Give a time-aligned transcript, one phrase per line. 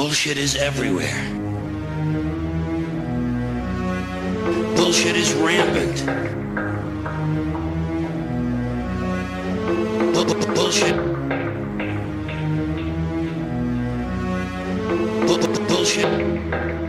[0.00, 1.22] Bullshit is everywhere.
[4.74, 6.06] Bullshit is rampant.
[10.14, 10.96] Bu- Bullshit.
[15.26, 16.79] Bu- bu- Bullshit.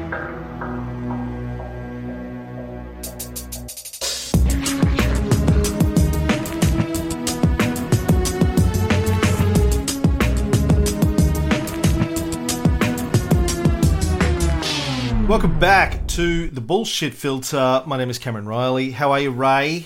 [15.31, 17.83] Welcome back to the Bullshit Filter.
[17.85, 18.91] My name is Cameron Reilly.
[18.91, 19.85] How are you, Ray?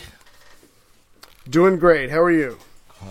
[1.47, 2.09] Doing great.
[2.09, 2.57] How are you?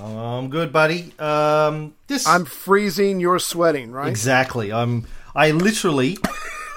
[0.03, 1.13] I'm good, buddy.
[1.21, 3.21] Um, this I'm freezing.
[3.21, 4.09] You're sweating, right?
[4.09, 4.73] exactly.
[4.73, 5.07] I'm.
[5.37, 6.19] I literally,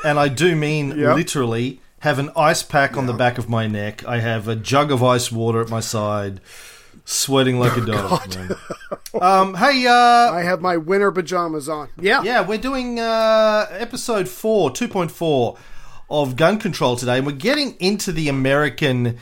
[0.05, 1.15] and I do mean Yep.
[1.15, 4.07] literally, have an ice pack on the back of my neck.
[4.07, 6.39] I have a jug of ice water at my side,
[7.07, 8.35] sweating like a dog.
[8.35, 8.55] man.
[9.19, 11.89] Um, hey, uh, I have my winter pajamas on.
[11.99, 12.21] Yeah.
[12.21, 15.57] Yeah, we're doing uh, episode 4, 2.4
[16.09, 19.17] of Gun Control today, and we're getting into the American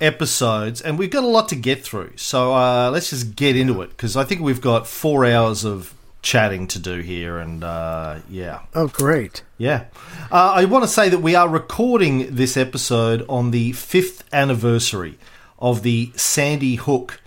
[0.00, 2.12] episodes, and we've got a lot to get through.
[2.16, 5.94] So uh, let's just get into it, because I think we've got four hours of
[6.22, 8.62] chatting to do here, and uh, yeah.
[8.74, 9.42] Oh, great.
[9.58, 9.84] Yeah.
[10.32, 15.18] Uh, I want to say that we are recording this episode on the fifth anniversary
[15.58, 17.20] of the Sandy Hook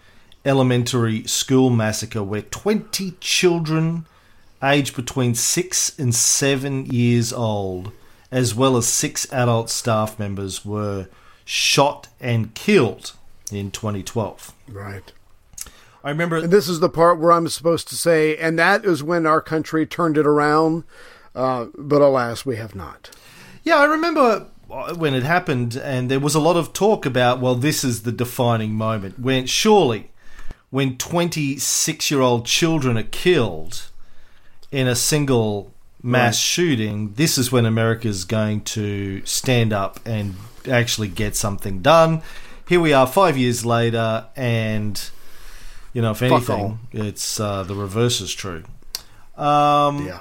[0.45, 4.05] Elementary School Massacre, where 20 children
[4.63, 7.91] aged between 6 and 7 years old,
[8.31, 11.07] as well as six adult staff members, were
[11.45, 13.13] shot and killed
[13.51, 14.53] in 2012.
[14.69, 15.11] Right.
[16.03, 16.37] I remember.
[16.37, 19.41] And this is the part where I'm supposed to say, and that is when our
[19.41, 20.83] country turned it around.
[21.35, 23.11] Uh, but alas, we have not.
[23.63, 24.47] Yeah, I remember
[24.95, 28.11] when it happened, and there was a lot of talk about, well, this is the
[28.11, 29.19] defining moment.
[29.19, 30.11] When surely,
[30.69, 33.89] when 26 year old children are killed
[34.71, 40.35] in a single mass shooting, this is when America is going to stand up and
[40.69, 42.21] actually get something done.
[42.67, 45.01] Here we are, five years later, and
[45.93, 48.63] you know, if anything, it's uh, the reverse is true.
[49.35, 50.19] Um, Yeah.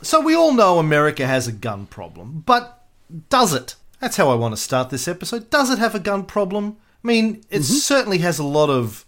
[0.00, 2.84] so we all know America has a gun problem, but
[3.28, 3.74] does it?
[4.00, 5.50] That's how I want to start this episode.
[5.50, 6.76] Does it have a gun problem?
[7.04, 9.04] I mean, it certainly has a lot of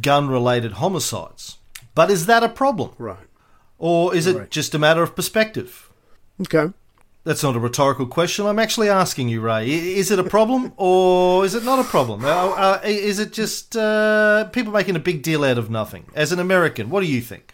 [0.00, 1.58] gun-related homicides,
[1.94, 3.26] but is that a problem, Right.
[3.78, 4.50] or is it Right.
[4.50, 5.88] just a matter of perspective?
[6.40, 6.72] Okay.
[7.24, 8.46] That's not a rhetorical question.
[8.46, 9.70] I'm actually asking you, Ray.
[9.70, 12.24] Is it a problem or is it not a problem?
[12.24, 16.06] Uh, uh, is it just uh, people making a big deal out of nothing?
[16.14, 17.51] As an American, what do you think?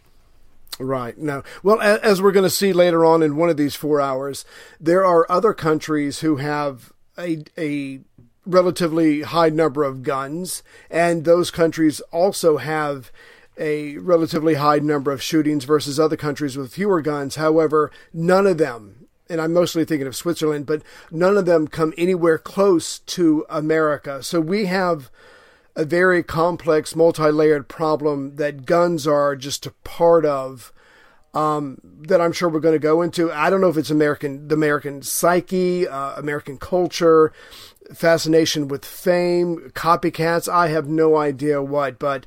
[0.79, 1.19] Right.
[1.19, 1.43] No.
[1.63, 4.45] Well, as we're going to see later on in one of these four hours,
[4.81, 8.01] there are other countries who have a a
[8.47, 13.13] relatively high number of guns, and those countries also have
[13.59, 17.35] a relatively high number of shootings versus other countries with fewer guns.
[17.35, 19.09] However, none of them.
[19.29, 24.23] And I'm mostly thinking of Switzerland, but none of them come anywhere close to America.
[24.23, 25.11] So we have
[25.79, 30.73] a very complex, multi-layered problem that guns are just a part of.
[31.35, 33.31] Um, that I'm sure we're going to go into.
[33.31, 37.33] I don't know if it's American, the American psyche, uh, American culture,
[37.95, 40.53] fascination with fame, copycats.
[40.53, 42.27] I have no idea what, but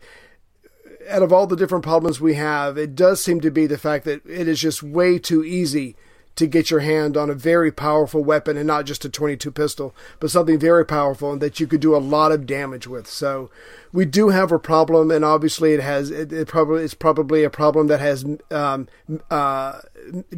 [1.10, 4.06] out of all the different problems we have, it does seem to be the fact
[4.06, 5.98] that it is just way too easy
[6.36, 9.96] to get your hand on a very powerful weapon and not just a 22 pistol,
[10.20, 13.08] but something very powerful and that you could do a lot of damage with.
[13.08, 13.50] So
[13.94, 17.50] we do have a problem, and obviously it has it, it probably it's probably a
[17.50, 18.88] problem that has um,
[19.30, 19.80] uh,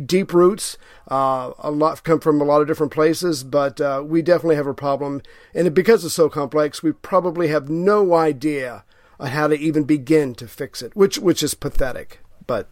[0.06, 0.78] deep roots.
[1.08, 4.68] Uh, a lot come from a lot of different places, but uh, we definitely have
[4.68, 5.22] a problem,
[5.54, 8.84] and because it's so complex, we probably have no idea
[9.20, 12.20] on how to even begin to fix it, which which is pathetic.
[12.48, 12.68] But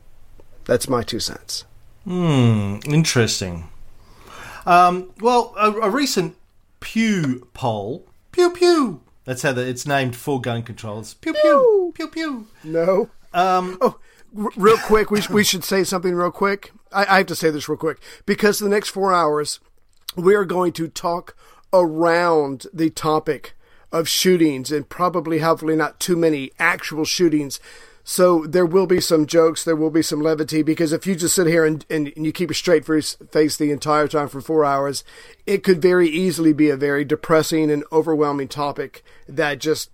[0.65, 1.65] that's my two cents.
[2.03, 3.69] Hmm, interesting.
[4.65, 6.35] Um, well, a, a recent
[6.79, 9.01] Pew poll, pew pew.
[9.23, 11.13] That's how the, it's named for gun controls.
[11.13, 12.47] Pew pew pew pew.
[12.63, 13.09] No.
[13.33, 13.99] Um, Oh,
[14.37, 16.71] r- real quick, we, sh- we should say something real quick.
[16.91, 19.59] I, I have to say this real quick because the next four hours,
[20.15, 21.35] we are going to talk
[21.71, 23.53] around the topic
[23.91, 27.59] of shootings and probably, hopefully, not too many actual shootings.
[28.03, 31.35] So there will be some jokes, there will be some levity because if you just
[31.35, 34.65] sit here and, and, and you keep a straight face the entire time for four
[34.65, 35.03] hours,
[35.45, 39.91] it could very easily be a very depressing and overwhelming topic that just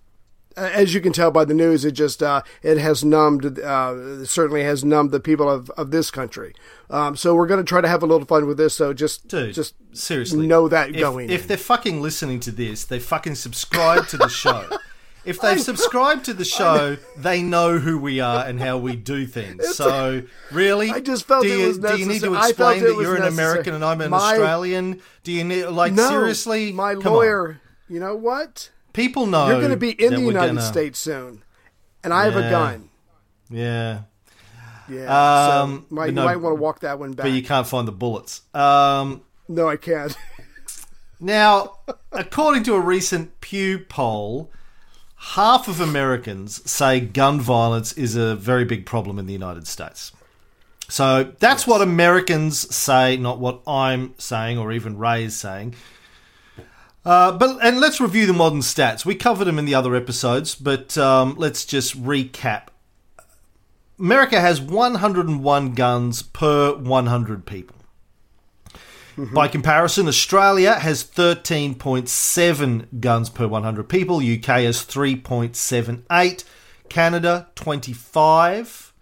[0.58, 4.64] as you can tell by the news, it just uh, it has numbed, uh, certainly
[4.64, 6.54] has numbed the people of, of this country.
[6.90, 8.74] Um, so we're going to try to have a little fun with this.
[8.74, 11.30] So just Dude, just seriously, know that if, going.
[11.30, 11.48] If in.
[11.48, 14.68] they're fucking listening to this, they fucking subscribe to the show.
[15.24, 19.26] if they've subscribed to the show, they know who we are and how we do
[19.26, 19.76] things.
[19.76, 20.22] So,
[20.52, 22.76] really, I just felt do it you, was do you need to necessary.
[22.76, 23.48] Explain that you're an necessary.
[23.50, 25.00] American and I'm an My- Australian?
[25.24, 26.72] Do you need like no, seriously?
[26.72, 27.12] my Come on.
[27.12, 27.60] lawyer.
[27.88, 28.70] You know what?
[28.92, 31.42] People know You're going to be in the United gonna- States soon,
[32.02, 32.88] and I have a gun.
[33.50, 34.00] Yeah,
[34.90, 37.24] Yeah, Um, so might, but you might want to walk that one back.
[37.24, 38.42] but you can't find the bullets.
[38.54, 40.16] Um, no, I can't.
[41.20, 41.78] Now,
[42.12, 44.50] according to a recent Pew poll,
[45.18, 50.12] half of Americans say gun violence is a very big problem in the United States.
[50.88, 55.74] So that's what Americans say, not what I'm saying or even Ray is saying.
[57.04, 59.04] Uh, but and let's review the modern stats.
[59.04, 62.68] We covered them in the other episodes, but um, let's just recap.
[63.98, 67.77] America has 101 guns per 100 people.
[69.18, 76.44] By comparison, Australia has 13.7 guns per 100 people, UK has 3.78,
[76.88, 78.92] Canada 25.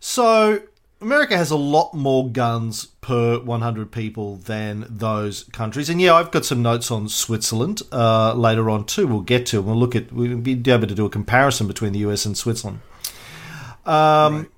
[0.00, 0.62] So,
[1.00, 5.88] America has a lot more guns per 100 people than those countries.
[5.88, 9.06] And yeah, I've got some notes on Switzerland uh, later on too.
[9.06, 9.62] We'll get to.
[9.62, 10.12] We'll look at.
[10.12, 12.80] We'll be able to do a comparison between the US and Switzerland.
[13.86, 14.48] Um,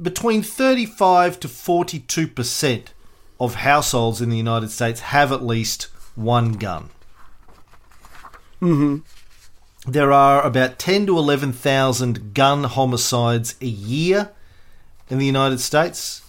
[0.00, 2.94] Between 35 to 42 percent
[3.42, 6.90] of households in the United States have at least one gun.
[8.60, 8.98] Mm-hmm.
[9.90, 14.30] There are about 10 to 11,000 gun homicides a year
[15.10, 16.22] in the United States.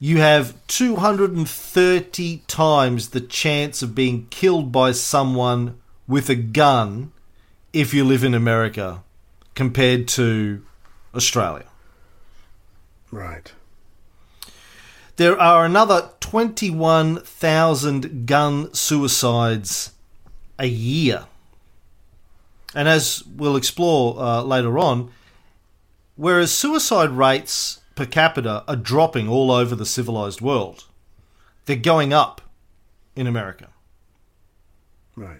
[0.00, 5.78] You have 230 times the chance of being killed by someone
[6.08, 7.12] with a gun
[7.72, 9.04] if you live in America
[9.54, 10.64] compared to
[11.14, 11.66] Australia.
[13.12, 13.52] right.
[15.22, 19.92] There are another 21,000 gun suicides
[20.58, 21.26] a year.
[22.74, 25.12] And as we'll explore uh, later on,
[26.16, 30.86] whereas suicide rates per capita are dropping all over the civilized world,
[31.66, 32.40] they're going up
[33.14, 33.68] in America.
[35.14, 35.38] Right.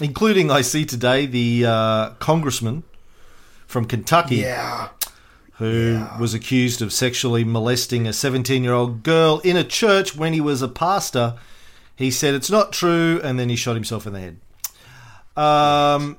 [0.00, 2.84] Including, I see today, the uh, congressman
[3.66, 4.88] from Kentucky Yeah.
[5.60, 10.32] Who was accused of sexually molesting a 17 year old girl in a church when
[10.32, 11.34] he was a pastor.
[11.94, 14.40] He said it's not true, and then he shot himself in the head.
[15.36, 16.18] Um,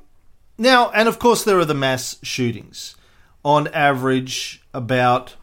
[0.60, 2.96] now, and of course, there are the mass shootings.
[3.44, 5.36] On average, about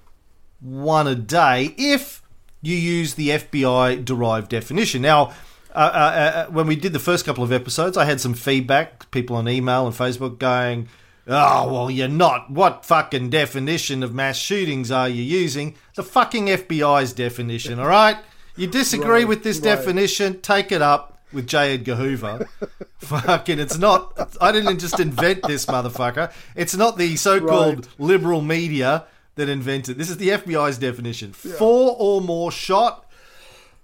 [0.61, 2.23] one a day if
[2.63, 5.03] you use the FBI derived definition.
[5.03, 5.33] Now,
[5.75, 9.11] uh, uh, uh, when we did the first couple of episodes, I had some feedback,
[9.11, 10.89] people on email and Facebook going,
[11.31, 12.51] Oh, well, you're not.
[12.51, 15.75] What fucking definition of mass shootings are you using?
[15.95, 18.17] The fucking FBI's definition, all right?
[18.57, 19.65] You disagree Right, with this right.
[19.77, 21.75] definition, take it up with J.
[21.75, 22.49] Edgar Hoover.
[22.99, 24.35] fucking, it's not.
[24.41, 26.33] I didn't just invent this motherfucker.
[26.57, 28.01] It's not the so called Right.
[28.01, 29.05] liberal media
[29.35, 29.99] that invented.
[29.99, 33.05] This is the FBI's definition: four or more shot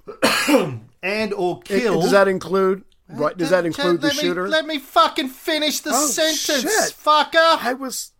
[1.02, 2.02] and or killed.
[2.02, 2.84] does that include?
[3.08, 3.36] Right.
[3.36, 4.48] Does that include the let me, shooter?
[4.48, 6.94] Let me fucking finish the Oh, sentence, shit.
[6.96, 7.58] fucker.
[7.62, 8.12] I was.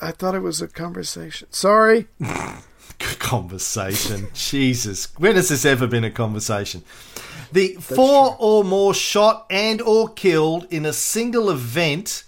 [0.00, 1.48] I thought it was a conversation.
[1.50, 2.06] Sorry.
[2.98, 4.28] conversation.
[4.34, 6.82] Jesus, when has this ever been a conversation?
[7.52, 12.24] The four or more shot and or killed in a single event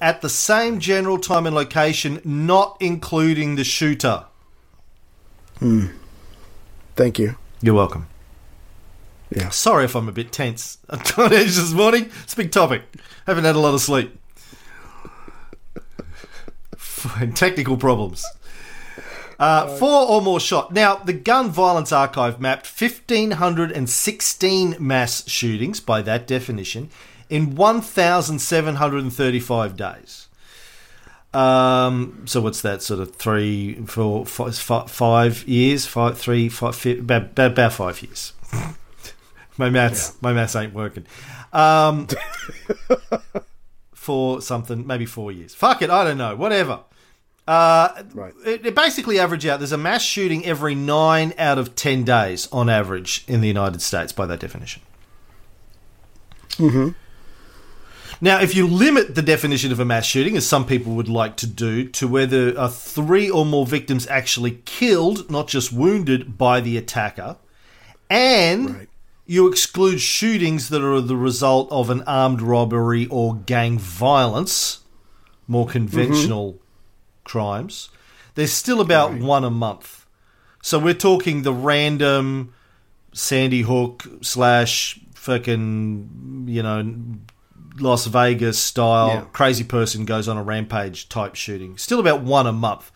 [0.00, 4.24] at the same general time and location, not including the shooter.
[5.58, 5.86] Hmm.
[6.96, 7.36] Thank you.
[7.60, 8.06] You're welcome.
[9.34, 9.48] Yeah.
[9.50, 10.78] Sorry if I'm a bit tense.
[10.88, 12.08] I'm on edge this morning.
[12.22, 12.82] It's a big topic.
[13.26, 14.16] Haven't had a lot of sleep.
[17.18, 18.24] And technical problems.
[19.38, 20.72] Uh, four or more shot.
[20.72, 26.88] Now, the Gun Violence Archive mapped 1,516 mass shootings, by that definition,
[27.28, 30.28] in 1,735 days.
[31.34, 32.80] Um, so what's that?
[32.82, 37.72] Sort of three, four, five, fi- five years, five, three, five, fi- about, about, about
[37.74, 38.32] five years.
[39.56, 41.06] my maths, my maths ain't working.
[41.52, 42.08] Um,
[43.94, 45.54] for something, maybe four years.
[45.54, 46.36] Fuck it, I don't know.
[46.36, 46.80] Whatever.
[47.46, 48.32] Uh, Right.
[48.46, 49.60] it, it basically average out.
[49.60, 53.82] There's a mass shooting every nine out of ten days on average in the United
[53.82, 54.82] States by that definition.
[56.56, 56.90] Hmm.
[58.20, 61.36] Now, if you limit the definition of a mass shooting, as some people would like
[61.38, 66.60] to do, to whether are three or more victims actually killed, not just wounded, by
[66.60, 67.36] the attacker,
[68.08, 68.88] and Right.
[69.26, 74.80] You exclude shootings that are the result of an armed robbery or gang violence,
[75.48, 76.58] more conventional
[77.24, 77.88] crimes,
[78.34, 80.06] there's still about one a month.
[80.62, 82.52] So we're talking the random
[83.12, 86.94] Sandy Hook slash fucking, you know,
[87.78, 89.20] Las Vegas style Yeah.
[89.32, 91.76] crazy person goes on a rampage type shooting.
[91.76, 92.90] Still about one a month.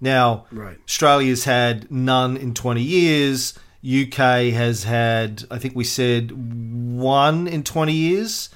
[0.00, 0.78] Now, Right.
[0.88, 3.54] Australia's had none in 20 years.
[3.84, 8.50] UK has had, I think we said, one in 20 years.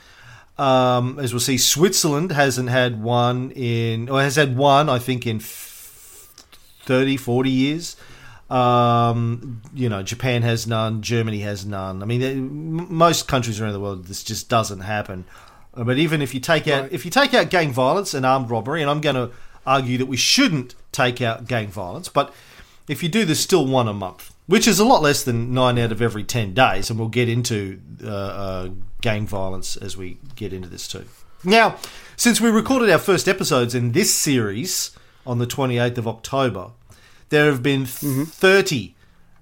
[0.59, 5.27] Um, as we'll see, Switzerland hasn't had one in, or has had one, I think,
[5.27, 6.29] in f-
[6.85, 7.97] 30, 40 years.
[8.51, 12.03] Um, you know, Japan has none, Germany has none.
[12.03, 15.25] I mean, they- most countries around the world, this just doesn't happen.
[15.75, 16.93] Uh, But even if you take out, Right.
[16.93, 19.31] if you take out gang violence and armed robbery, and I'm going to
[19.67, 22.35] argue that we shouldn't take out gang violence, but
[22.89, 25.79] if you do, there's still one a month, which is a lot less than nine
[25.79, 28.69] out of every ten days, and we'll get into uh, uh,
[29.01, 31.05] gang violence as we get into this too.
[31.45, 31.77] Now,
[32.17, 34.97] since we recorded our first episodes in this series
[35.27, 36.71] on the 28th of October,
[37.31, 38.95] there have been 30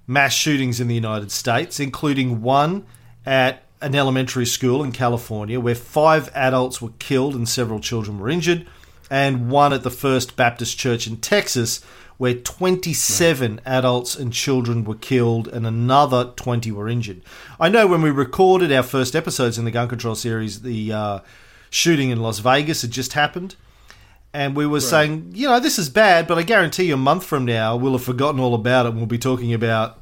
[0.07, 2.87] mass shootings in the United States, including one
[3.27, 8.29] at an elementary school in California where five adults were killed and several children were
[8.29, 8.67] injured,
[9.11, 11.85] and one at the First Baptist Church in Texas
[12.21, 17.23] where 27 adults and children were killed and another 20 were injured.
[17.59, 21.19] I know when we recorded our first episodes in the gun control series, the uh,
[21.71, 23.57] shooting in Las Vegas had just happened
[24.35, 27.25] and we were saying, you know, this is bad, but I guarantee you a month
[27.25, 29.99] from now we'll have forgotten all about it and we'll be talking about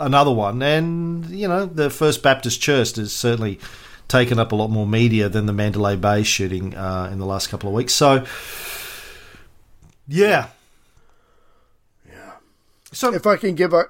[0.00, 0.62] another one.
[0.62, 3.60] And, you know, the First Baptist Church has certainly
[4.08, 7.48] taken up a lot more media than the Mandalay Bay shooting uh, in the last
[7.48, 7.92] couple of weeks.
[7.92, 8.24] So.
[10.10, 10.48] Yeah.
[12.98, 13.84] So, If I can give a,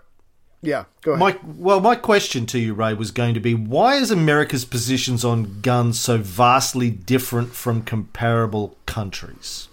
[0.61, 1.19] yeah, go ahead.
[1.19, 5.25] my well, my question to you, Ray, was going to be: Why is America's positions
[5.25, 9.69] on guns so vastly different from comparable countries?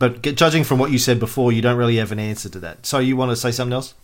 [0.00, 2.84] But judging from what you said before, you don't really have an answer to that.
[2.84, 3.94] So you want to say something else?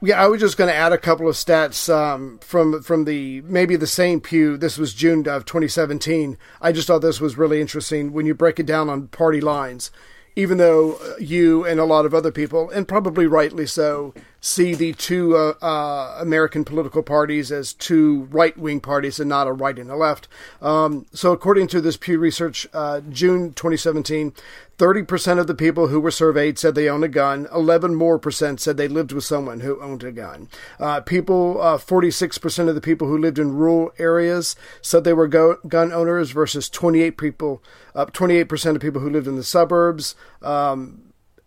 [0.00, 3.40] Yeah, I was just going to add a couple of stats um, from from the
[3.40, 4.56] maybe the same Pew.
[4.56, 6.38] This was June of 2017.
[6.60, 9.90] I just thought this was really interesting when you break it down on party lines.
[10.36, 14.12] Even though uh, you and a lot of other people, and probably rightly so,
[14.44, 19.46] see the two uh, uh, American political parties as two right wing parties and not
[19.46, 20.28] a right and a left.
[20.60, 24.34] Um, so, according to this Pew Research, uh, June 2017,
[24.76, 27.48] 30% of the people who were surveyed said they own a gun.
[27.54, 30.48] 11 more percent said they lived with someone who owned a gun.
[30.78, 35.28] Uh, people, uh, 46% of the people who lived in rural areas said they were
[35.28, 37.62] go- gun owners versus 28 people,
[37.94, 40.14] uh, 28% of people who lived in the suburbs.
[40.42, 41.03] Um,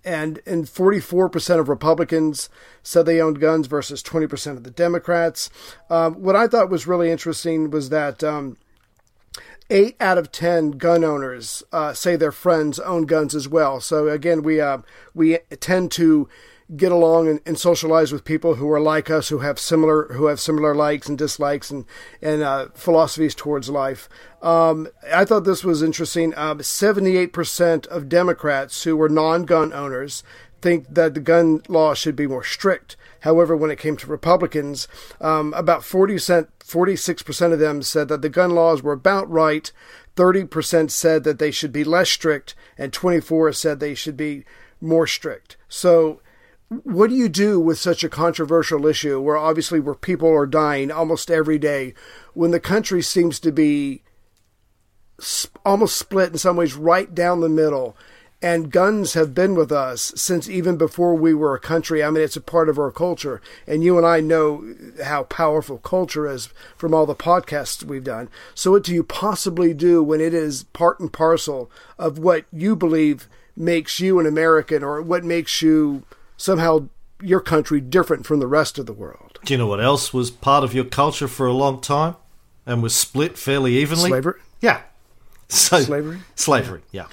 [0.08, 2.50] and and 44% of Republicans
[2.82, 5.50] said they owned guns versus 20% of the Democrats.
[5.90, 8.58] Um, what I thought was really interesting was that um,
[9.70, 13.82] eight out of ten gun owners uh, say their friends own guns as well.
[13.82, 14.80] So again, we uh,
[15.14, 16.30] we tend to
[16.76, 20.26] get along and, and socialize with people who are like us, who have similar who
[20.26, 21.86] have similar likes and dislikes and
[22.22, 24.10] and uh, philosophies towards life.
[24.42, 26.34] Um, I thought this was interesting.
[26.62, 30.24] Seventy-eight percent of Democrats who were non-gun owners
[30.62, 32.96] think that the gun law should be more strict.
[33.22, 34.88] However, when it came to Republicans,
[35.22, 39.72] um, about 40 cent, 46% of them said that the gun laws were about right.
[40.16, 44.46] 30% said that they should be less strict, and 24 said they should be
[44.82, 45.58] more strict.
[45.70, 46.22] So,
[46.70, 50.92] what do you do with such a controversial issue where obviously where people are dying
[50.92, 51.94] almost every day
[52.34, 54.02] when the country seems to be
[55.20, 57.96] sp- almost split in some ways right down the middle
[58.42, 62.04] and guns have been with us since even before we were a country.
[62.04, 63.42] I mean, it's a part of our culture.
[63.66, 68.30] And you and I know how powerful culture is from all the podcasts we've done.
[68.54, 72.76] So, what do you possibly do when it is part and parcel of what you
[72.76, 76.04] believe makes you an American or what makes you
[76.38, 76.88] somehow
[77.22, 79.40] your country different from the rest of the world?
[79.44, 82.16] Do you know what else was part of your culture for a long time
[82.66, 84.10] and was split fairly evenly?
[84.10, 84.40] Slavery?
[84.62, 84.82] Yeah.
[85.50, 86.20] So, Slavery?
[86.36, 87.06] Slavery, yeah.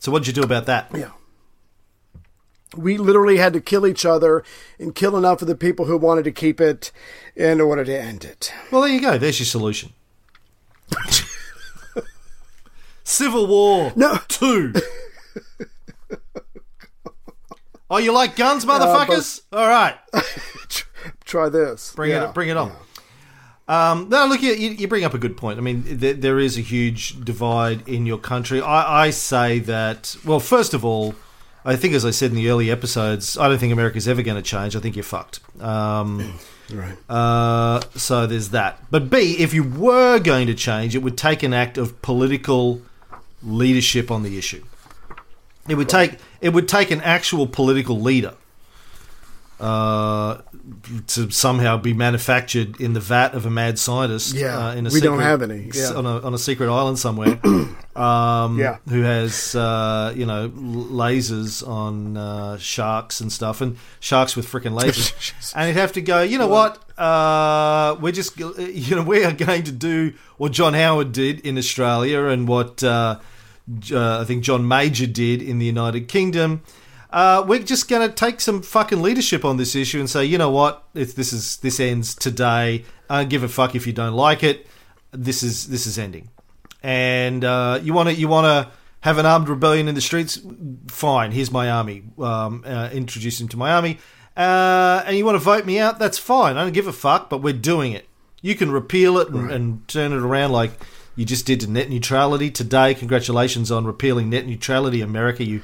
[0.00, 0.90] So what did you do about that?
[0.94, 1.10] Yeah.
[2.76, 4.44] We literally had to kill each other
[4.78, 6.92] and kill enough of the people who wanted to keep it
[7.34, 8.52] in order to end it.
[8.70, 9.18] Well, there you go.
[9.18, 9.92] There's your solution.
[13.04, 14.18] Civil War No.
[14.28, 14.72] 2.
[17.90, 19.42] oh, you like guns, motherfuckers?
[19.52, 19.94] All right.
[21.24, 21.92] Try this.
[21.94, 22.28] Bring Yeah.
[22.28, 22.72] it bring it on.
[23.68, 25.58] Um, no, look, you, you bring up a good point.
[25.58, 28.60] I mean, there, there is a huge divide in your country.
[28.60, 31.14] I, I say that, well, first of all,
[31.64, 34.36] I think, as I said in the early episodes, I don't think America's ever going
[34.36, 34.74] to change.
[34.74, 35.40] I think you're fucked.
[35.60, 36.34] Um,
[36.72, 36.96] Right.
[37.08, 38.80] uh, so there's that.
[38.92, 42.80] But B, if you were going to change, it would take an act of political
[43.42, 44.64] leadership on the issue.
[45.68, 48.34] It would take it would take an actual political leader
[49.60, 50.38] uh,
[51.06, 54.34] to somehow be manufactured in the vat of a mad scientist.
[54.34, 55.92] Yeah, uh, in a we don't have any, yeah.
[55.94, 57.38] on a on a secret island somewhere.
[57.96, 58.78] um, Yeah.
[58.88, 64.72] who has uh, you know lasers on uh, sharks and stuff, and sharks with freaking
[64.80, 66.22] lasers, and he'd have to go.
[66.22, 66.82] You know what?
[66.98, 71.58] Uh, we're just you know we are going to do what John Howard did in
[71.58, 72.82] Australia and what
[73.90, 76.62] uh, uh, I think John Major did in the United Kingdom.
[77.10, 80.38] Uh, we're just going to take some fucking leadership on this issue and say, you
[80.38, 80.84] know what?
[80.94, 84.44] If this is this ends today, I don't give a fuck if you don't like
[84.44, 84.66] it.
[85.10, 86.28] This is this is ending
[86.82, 90.38] and uh, you want to you want to have an armed rebellion in the streets,
[90.88, 91.32] fine.
[91.32, 92.02] Here's my army.
[92.18, 93.98] Um, uh, introduce him to my army,
[94.36, 95.98] uh, and you want to vote me out?
[95.98, 96.56] That's fine.
[96.56, 97.30] I don't give a fuck.
[97.30, 98.06] But we're doing it.
[98.42, 100.72] You can repeal it and, and turn it around like
[101.20, 102.94] you just did to net neutrality today.
[102.94, 105.44] Congratulations on repealing net neutrality, America.
[105.44, 105.60] You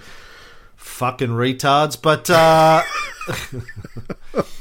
[0.77, 1.97] fucking retards.
[2.01, 2.83] But uh,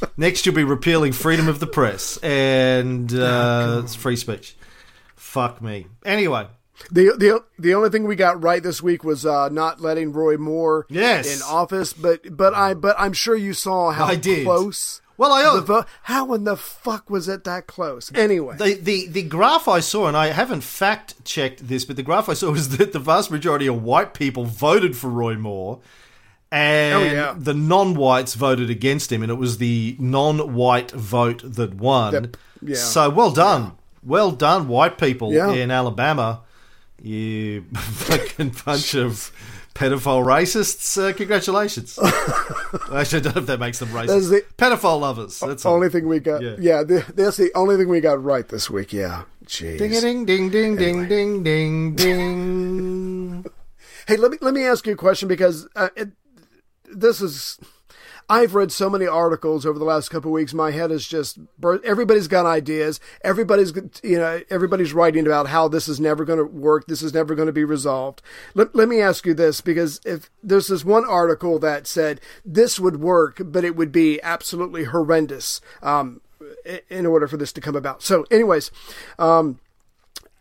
[0.17, 4.55] next you'll be repealing freedom of the press and uh, it's free speech.
[5.17, 5.87] Fuck me.
[6.05, 6.47] Anyway,
[6.91, 10.37] The the the only thing we got right this week was uh, not letting Roy
[10.37, 11.35] Moore Yes.
[11.35, 14.45] in office, but but I but I'm sure you saw how I did.
[14.45, 15.01] close.
[15.17, 18.11] Well, I the how in the fuck was it that close?
[18.13, 22.03] Anyway, the, the the graph I saw, and I haven't fact checked this, but the
[22.03, 25.79] graph I saw was that the vast majority of white people voted for Roy Moore,
[26.51, 27.35] and Oh, yeah.
[27.37, 32.13] the non-whites voted against him, and it was the non-white vote that won.
[32.13, 32.75] That- yeah.
[32.75, 35.51] So well done, well done, white people Yeah.
[35.51, 36.41] in Alabama.
[37.01, 39.31] You fucking bunch of
[39.75, 40.97] pedophile racists.
[40.97, 41.99] Uh, congratulations.
[42.93, 44.29] Actually, I don't know if that makes them racist.
[44.29, 45.39] the- pedophile lovers.
[45.39, 45.75] That's all.
[45.75, 46.41] only thing we got.
[46.41, 46.55] Yeah.
[46.59, 48.93] Yeah, the, that's the only thing we got right this week.
[48.93, 49.77] Yeah, jeez.
[49.77, 53.45] Ding ding ding ding ding ding ding ding.
[54.07, 56.09] Hey, let me let me ask you a question because uh, it,
[56.93, 57.57] this is.
[58.29, 60.53] I've read so many articles over the last couple of weeks.
[60.53, 61.37] My head is just
[61.83, 62.99] everybody's got ideas.
[63.23, 66.87] Everybody's you know everybody's writing about how this is never going to work.
[66.87, 68.21] This is never going to be resolved.
[68.53, 72.79] Let, let me ask you this because if there's this one article that said this
[72.79, 76.21] would work, but it would be absolutely horrendous um,
[76.89, 78.01] in order for this to come about.
[78.01, 78.71] So, anyways.
[79.19, 79.59] Um,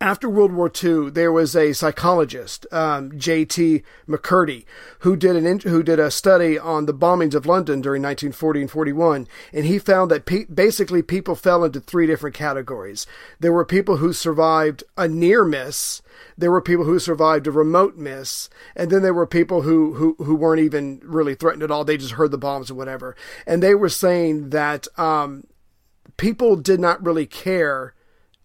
[0.05, 3.83] after World War II, there was a psychologist, um, J.T.
[4.07, 4.67] MacCurdy,
[4.99, 8.61] who did an in- who did a study on the bombings of London during 1940
[8.61, 13.07] and 41, and he found that pe- basically people fell into three different categories.
[13.40, 16.03] There were people who survived a near miss,
[16.37, 20.17] there were people who survived a remote miss, and then there were people who who
[20.19, 21.83] who weren't even really threatened at all.
[21.83, 25.45] They just heard the bombs or whatever, and they were saying that um,
[26.19, 27.95] people did not really care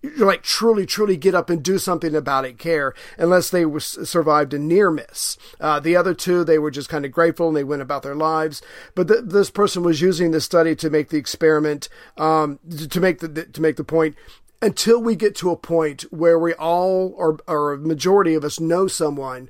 [0.01, 4.53] like truly, truly get up and do something about it, care, unless they was, survived
[4.53, 5.37] a near miss.
[5.59, 8.15] Uh, the other two, they were just kind of grateful and they went about their
[8.15, 8.61] lives.
[8.95, 12.59] But th- this person was using this study to make the experiment, um,
[12.89, 14.15] to make the, to make the point.
[14.61, 18.59] Until we get to a point where we all, or, or a majority of us,
[18.59, 19.49] know someone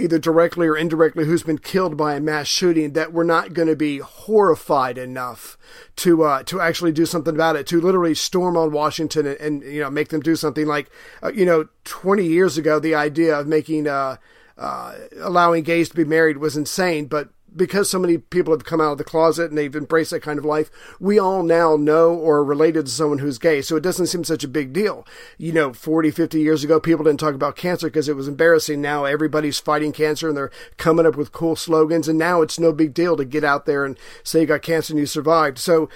[0.00, 3.68] either directly or indirectly who's been killed by a mass shooting that we're not going
[3.68, 5.56] to be horrified enough
[5.96, 9.62] to uh, to actually do something about it to literally storm on Washington and, and
[9.62, 10.90] you know make them do something like
[11.22, 14.16] uh, you know 20 years ago the idea of making uh,
[14.58, 18.80] uh, allowing gays to be married was insane but because so many people have come
[18.80, 22.14] out of the closet and they've embraced that kind of life, we all now know
[22.14, 23.62] or are related to someone who's gay.
[23.62, 25.06] So it doesn't seem such a big deal.
[25.38, 28.80] You know, 40, 50 years ago, people didn't talk about cancer because it was embarrassing.
[28.80, 32.08] Now everybody's fighting cancer and they're coming up with cool slogans.
[32.08, 34.92] And now it's no big deal to get out there and say you got cancer
[34.92, 35.58] and you survived.
[35.58, 35.88] So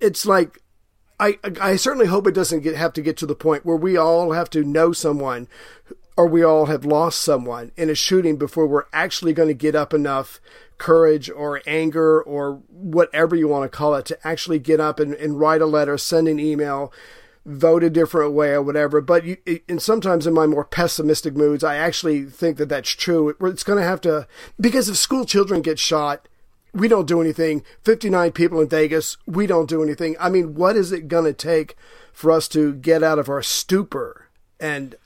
[0.00, 0.62] it's like,
[1.20, 3.96] I, I certainly hope it doesn't get, have to get to the point where we
[3.96, 5.48] all have to know someone
[6.18, 9.76] or we all have lost someone in a shooting before we're actually going to get
[9.76, 10.40] up enough
[10.76, 15.14] courage or anger or whatever you want to call it to actually get up and,
[15.14, 16.92] and write a letter, send an email,
[17.46, 19.00] vote a different way or whatever.
[19.00, 19.36] But you,
[19.68, 23.36] and sometimes in my more pessimistic moods, I actually think that that's true.
[23.40, 24.26] It's going to have to,
[24.60, 26.26] because if school children get shot,
[26.74, 27.62] we don't do anything.
[27.84, 30.16] 59 people in Vegas, we don't do anything.
[30.18, 31.76] I mean, what is it going to take
[32.12, 34.24] for us to get out of our stupor?
[34.58, 34.96] And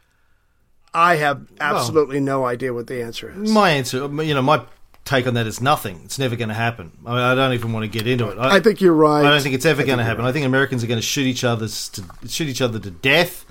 [0.94, 3.50] I have absolutely no idea what the answer is.
[3.50, 4.64] My answer, you know, my
[5.04, 6.00] take on that is nothing.
[6.04, 6.92] It's never going to happen.
[7.06, 8.38] I, mean, I don't even want to get into it.
[8.38, 9.24] I think you're right.
[9.24, 10.24] I don't think it's ever going to happen.
[10.24, 13.44] I think Americans are going to shoot each other to shoot each other to death,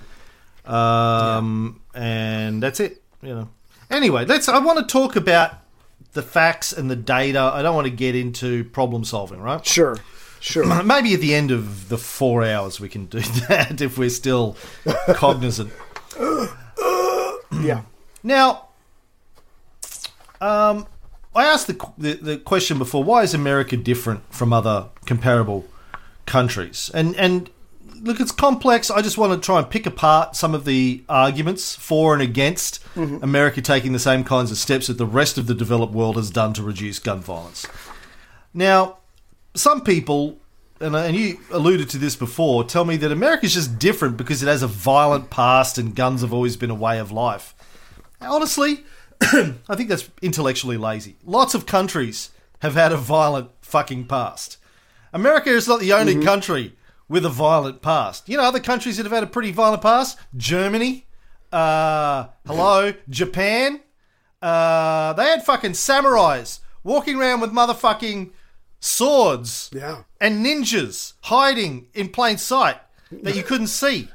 [0.66, 3.02] um, and that's it.
[3.22, 3.50] You know.
[3.90, 4.48] Anyway, let's.
[4.48, 5.56] I want to talk about
[6.14, 7.40] the facts and the data.
[7.40, 9.42] I don't want to get into problem solving.
[9.42, 9.66] Right?
[9.66, 9.98] Sure,
[10.40, 10.66] sure.
[10.84, 14.56] Maybe at the end of the four hours we can do that if we're still
[15.16, 15.74] cognizant.
[17.64, 17.82] yeah.
[18.24, 18.68] Now,
[20.40, 20.88] um,
[21.36, 25.66] I asked the, the the question before: Why is America different from other comparable
[26.32, 26.90] countries.
[26.94, 27.50] And and
[28.02, 28.90] look, it's complex.
[28.90, 32.84] I just want to try and pick apart some of the arguments for and against
[33.22, 36.32] America taking the same kinds of steps that the rest of the developed world has
[36.32, 37.68] done to reduce gun violence.
[38.54, 38.98] Now,
[39.54, 40.40] some people,
[40.82, 44.48] and, and you alluded to this before, tell me that America's just different because it
[44.48, 47.54] has a violent past and guns have always been a way of life.
[48.20, 48.84] Honestly,
[49.22, 51.16] I think that's intellectually lazy.
[51.24, 54.58] Lots of countries have had a violent fucking past.
[55.14, 56.74] America is not the only country
[57.08, 58.30] with a violent past.
[58.30, 61.06] You know, other countries that have had a pretty violent past Germany,
[61.52, 63.82] uh, hello, Japan.
[64.42, 68.32] Uh, they had fucking samurais walking around with motherfucking
[68.82, 70.04] swords Yeah.
[70.20, 72.78] and ninjas hiding in plain sight
[73.12, 74.10] that you couldn't see.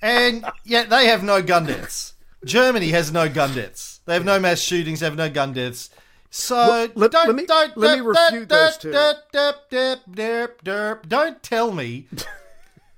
[0.00, 2.12] And yet they have no gun deaths.
[2.44, 4.00] Germany has no gun deaths.
[4.04, 5.88] They have no mass shootings, they have no gun deaths.
[6.30, 8.90] So let- don't, let me- don't, let me refute those two.
[8.90, 11.08] derp, derp, derp, derp, derp.
[11.08, 12.06] Don't tell me.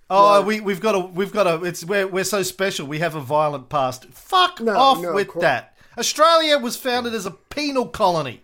[0.09, 2.87] Oh, we we've got a we've got a it's we're we're so special.
[2.87, 4.05] We have a violent past.
[4.13, 5.75] Fuck No, off no, with that.
[5.99, 8.41] Australia was founded as a penal colony.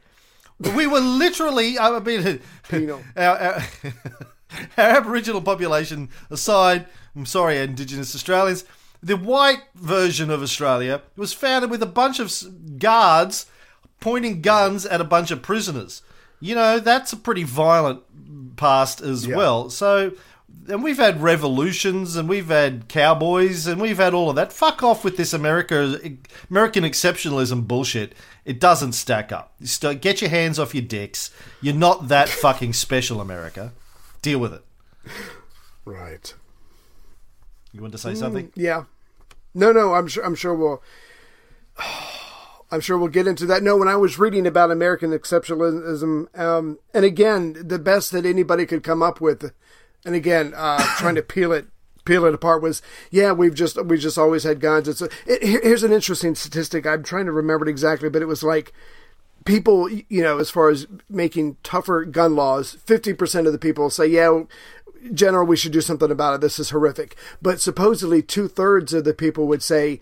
[0.77, 3.03] We were literally, I mean, Penal.
[3.17, 3.63] Our, our,
[4.79, 8.65] our Aboriginal population aside, I'm sorry, Indigenous Australians,
[9.03, 12.33] the white version of Australia was founded with a bunch of
[12.79, 13.47] guards
[14.01, 16.03] pointing guns at a bunch of prisoners.
[16.41, 18.03] You know, that's a pretty violent
[18.57, 19.37] past as Yeah.
[19.37, 19.71] well.
[19.71, 20.13] So,
[20.69, 24.53] and we've had revolutions and we've had cowboys and we've had all of that.
[24.53, 25.99] Fuck off with this America
[26.51, 28.15] American exceptionalism bullshit.
[28.45, 29.55] It doesn't stack up.
[30.01, 31.31] Get your hands off your dicks.
[31.61, 33.73] You're not that fucking special, America.
[34.21, 34.65] Deal with it.
[35.85, 36.33] Right.
[37.73, 38.53] You want to say something?
[38.55, 38.85] Yeah.
[39.55, 40.83] No, no, I'm sure I'm sure we'll
[42.71, 43.63] I'm sure we'll get into that.
[43.63, 48.65] No, when I was reading about American exceptionalism, um, and again, the best that anybody
[48.65, 49.53] could come up with,
[50.05, 51.67] and again, uh, trying to peel it
[52.05, 54.89] peel it apart was, yeah, we've just we just always had guns.
[54.89, 56.87] It's it, here's an interesting statistic.
[56.87, 58.73] I'm trying to remember it exactly, but it was like
[59.45, 64.07] people, you know, as far as making tougher gun laws, 50% of the people say,
[64.07, 64.43] yeah,
[65.13, 66.41] general, we should do something about it.
[66.41, 67.17] This is horrific.
[67.41, 70.01] But supposedly two thirds of the people would say,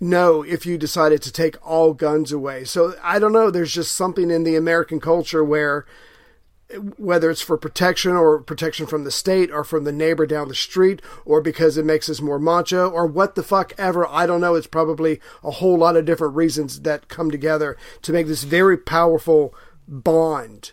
[0.00, 2.64] no, if you decided to take all guns away.
[2.64, 3.50] So I don't know.
[3.50, 5.86] There's just something in the American culture where,
[6.96, 10.54] whether it's for protection or protection from the state or from the neighbor down the
[10.54, 14.40] street or because it makes us more macho or what the fuck ever, I don't
[14.40, 14.54] know.
[14.54, 18.76] It's probably a whole lot of different reasons that come together to make this very
[18.76, 19.54] powerful
[19.88, 20.72] bond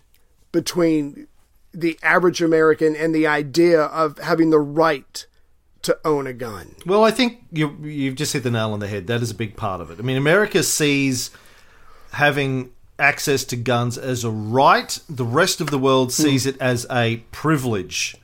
[0.51, 1.27] between
[1.73, 5.25] the average American and the idea of having the right
[5.83, 6.75] to own a gun.
[6.85, 9.07] Well, I think you, you've just hit the nail on the head.
[9.07, 9.99] That is a big part of it.
[9.99, 11.31] I mean, America sees
[12.11, 14.97] having access to guns as a right.
[15.09, 18.15] The rest of the world sees it as a privilege.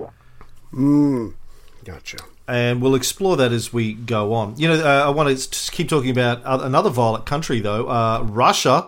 [1.84, 2.18] Gotcha.
[2.48, 4.56] and we'll explore that as we go on.
[4.58, 7.88] You know, uh, I want to keep talking about another violent country, though.
[7.90, 8.88] Uh, Russia,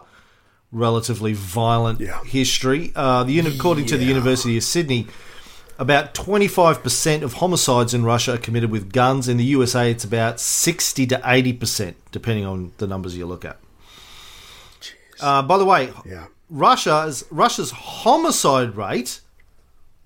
[0.72, 2.24] relatively violent Yeah.
[2.24, 2.92] history.
[2.96, 5.08] Uh, the according to the University of Sydney,
[5.78, 9.28] about twenty five percent of homicides in Russia are committed with guns.
[9.28, 13.44] In the USA, it's about sixty to eighty percent, depending on the numbers you look
[13.46, 13.58] at.
[15.22, 16.26] Uh, by the way, Yeah.
[16.50, 19.22] Russia's Russia's homicide rate,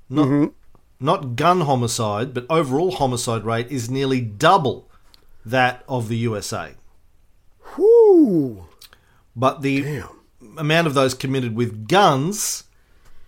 [0.10, 0.52] not
[1.00, 4.90] not gun homicide, but overall homicide rate is nearly double
[5.46, 6.76] that of the USA.
[7.78, 8.66] Whoo!
[9.36, 10.10] But the Damn.
[10.58, 12.66] amount of those committed with guns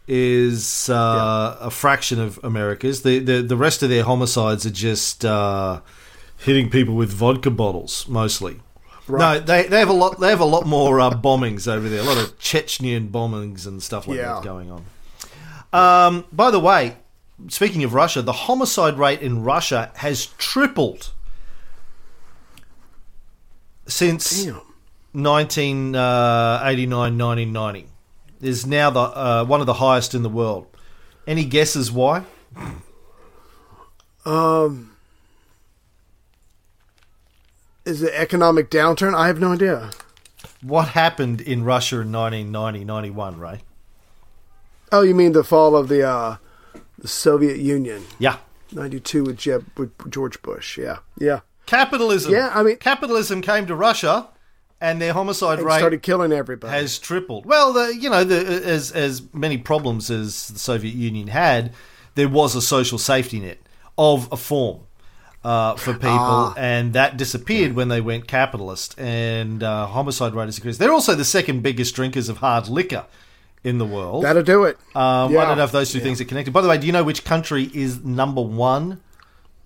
[0.08, 3.02] is uh, a fraction of America's.
[3.02, 5.82] The, the the rest of their homicides are just uh,
[6.38, 8.60] hitting people with vodka bottles mostly.
[9.08, 10.20] No, they, they have a lot.
[10.20, 12.00] They have a lot more uh, bombings over there.
[12.02, 14.34] A lot of Chechnyan bombings and stuff like Yeah.
[14.36, 14.86] that going on.
[15.72, 16.98] Um, by the way,
[17.50, 21.12] speaking of Russia, the homicide rate in Russia has tripled
[23.88, 24.62] since Damn.
[25.14, 27.88] 1989 1990
[28.42, 30.66] is now the uh, one of the highest in the world.
[31.28, 32.24] Any guesses why?
[37.86, 39.14] Is it economic downturn?
[39.14, 39.92] I have no idea.
[40.62, 43.62] What happened in Russia in 1990 91, Ray?
[44.92, 46.38] Oh, you mean the fall of the uh,
[46.98, 48.38] the Soviet Union, Yeah.
[48.72, 50.78] ninety two with Jeb with George Bush?
[50.78, 51.42] Yeah, yeah.
[51.66, 52.32] Capitalism.
[52.32, 54.28] Yeah, I mean- capitalism came to Russia
[54.80, 56.72] and their homicide And rate started killing everybody.
[56.72, 57.46] has tripled.
[57.46, 61.74] Well, the, you know, the, as as many problems as the Soviet Union had,
[62.16, 63.58] there was a social safety net
[63.98, 64.82] of a form
[65.46, 66.54] uh, for people, Ah.
[66.58, 70.80] and that disappeared when they went capitalist, and uh, homicide rate has increased.
[70.80, 73.06] They're also the second biggest drinkers of hard liquor
[73.64, 74.24] in the world.
[74.24, 74.78] That'll do it.
[74.96, 75.42] Um, Yeah.
[75.42, 76.52] I don't know if those two things are connected.
[76.52, 79.02] By the way, do you know which country is number one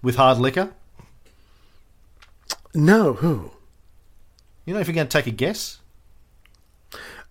[0.02, 0.72] with hard liquor?
[2.74, 3.52] No, who?
[4.66, 5.80] You know, if you're going to take a guess,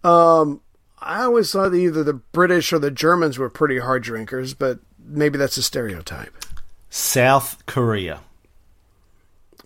[0.03, 4.81] I always thought that either the British or the Germans were pretty hard drinkers, but
[4.99, 6.35] maybe that's a stereotype.
[6.91, 8.21] South Korea.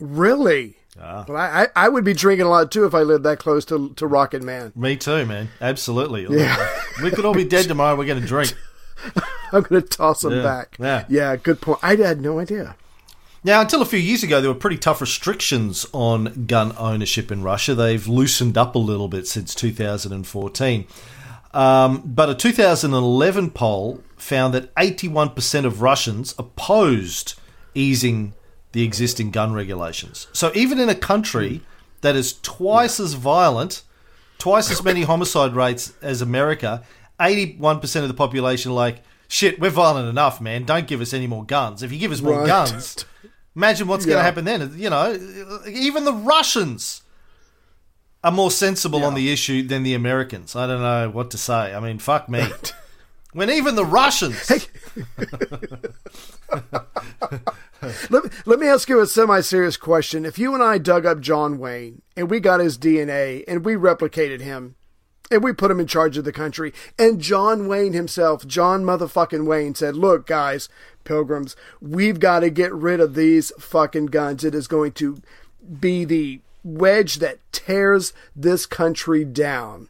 [0.03, 0.77] Really?
[1.01, 1.25] Ah.
[1.27, 3.65] Well, I, I I would be drinking a lot too if I lived that close
[3.67, 4.73] to to Rocket Man.
[4.77, 5.49] Me too, man.
[5.61, 6.27] Absolutely.
[6.37, 6.69] Yeah.
[7.03, 7.97] we could all be dead tomorrow.
[7.97, 8.53] We're going to drink.
[9.53, 10.77] I'm going to toss them Yeah, back.
[10.79, 11.05] yeah.
[11.09, 11.79] yeah, good point.
[11.83, 12.77] I had no idea.
[13.45, 17.43] Now, until a few years ago, there were pretty tough restrictions on gun ownership in
[17.43, 17.75] Russia.
[17.75, 20.87] They've loosened up a little bit since 2014.
[21.53, 27.35] Um, but a 2011 poll found that 81% of Russians opposed
[27.75, 28.33] easing
[28.73, 30.27] the existing gun regulations.
[30.33, 31.61] So even in a country
[32.01, 33.83] that is twice as violent,
[34.39, 36.83] twice as many homicide rates as America,
[37.21, 40.65] 81% of the population are like, shit, we're violent enough, man.
[40.65, 41.83] Don't give us any more guns.
[41.83, 42.47] If you give us more Right.
[42.47, 43.05] guns,
[43.55, 44.73] imagine what's going to happen then.
[44.77, 45.17] You know,
[45.69, 47.03] even the Russians
[48.25, 50.55] are more sensible on the issue than the Americans.
[50.57, 51.75] I don't know what to say.
[51.75, 52.45] I mean, fuck me.
[53.33, 54.51] when even the Russians.
[58.11, 60.25] Let, let me ask you a semi serious question.
[60.25, 63.75] If you and I dug up John Wayne and we got his DNA and we
[63.75, 64.77] replicated him
[65.33, 69.47] and we put him in charge of the country, and John Wayne himself, John motherfucking
[69.47, 70.69] Wayne, said, Look, guys,
[71.03, 74.45] pilgrims, we've got to get rid of these fucking guns.
[74.45, 75.21] It is going to
[75.81, 79.89] be the wedge that tears this country down.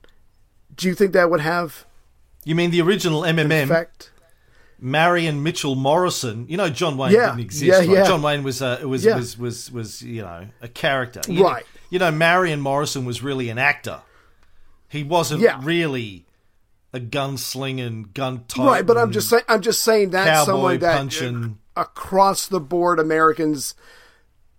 [0.74, 1.84] Do you think that would have
[2.44, 3.64] You mean the original MMM?
[3.64, 4.11] effect?
[4.84, 6.44] Marion Mitchell Morrison.
[6.48, 7.62] You know, John Wayne Yeah, didn't exist.
[7.64, 7.88] yeah, right?
[7.88, 8.04] yeah.
[8.04, 9.16] John Wayne was uh, was, Yeah.
[9.16, 11.20] was was was you know a character.
[11.30, 11.62] You Right.
[11.62, 14.00] Know, you know, Marion Morrison was really an actor.
[14.88, 15.60] He wasn't Yeah.
[15.62, 16.26] really
[16.92, 18.66] a gunslinging, gun type.
[18.66, 19.44] Right, but I'm just saying.
[19.48, 21.58] I'm just saying that someone that punching.
[21.76, 23.74] uh, across the board Americans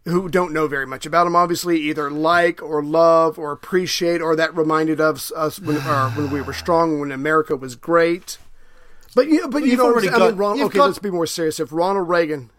[0.06, 4.36] who don't know very much about him, obviously either like or love or appreciate, or
[4.36, 8.38] that reminded us us when, or when we were strong, when America was great.
[9.16, 11.00] But you, but you you've know, already I mean, got- Ron, you've okay, got- let's
[11.00, 11.60] be more serious.
[11.60, 12.50] If Ronald Reagan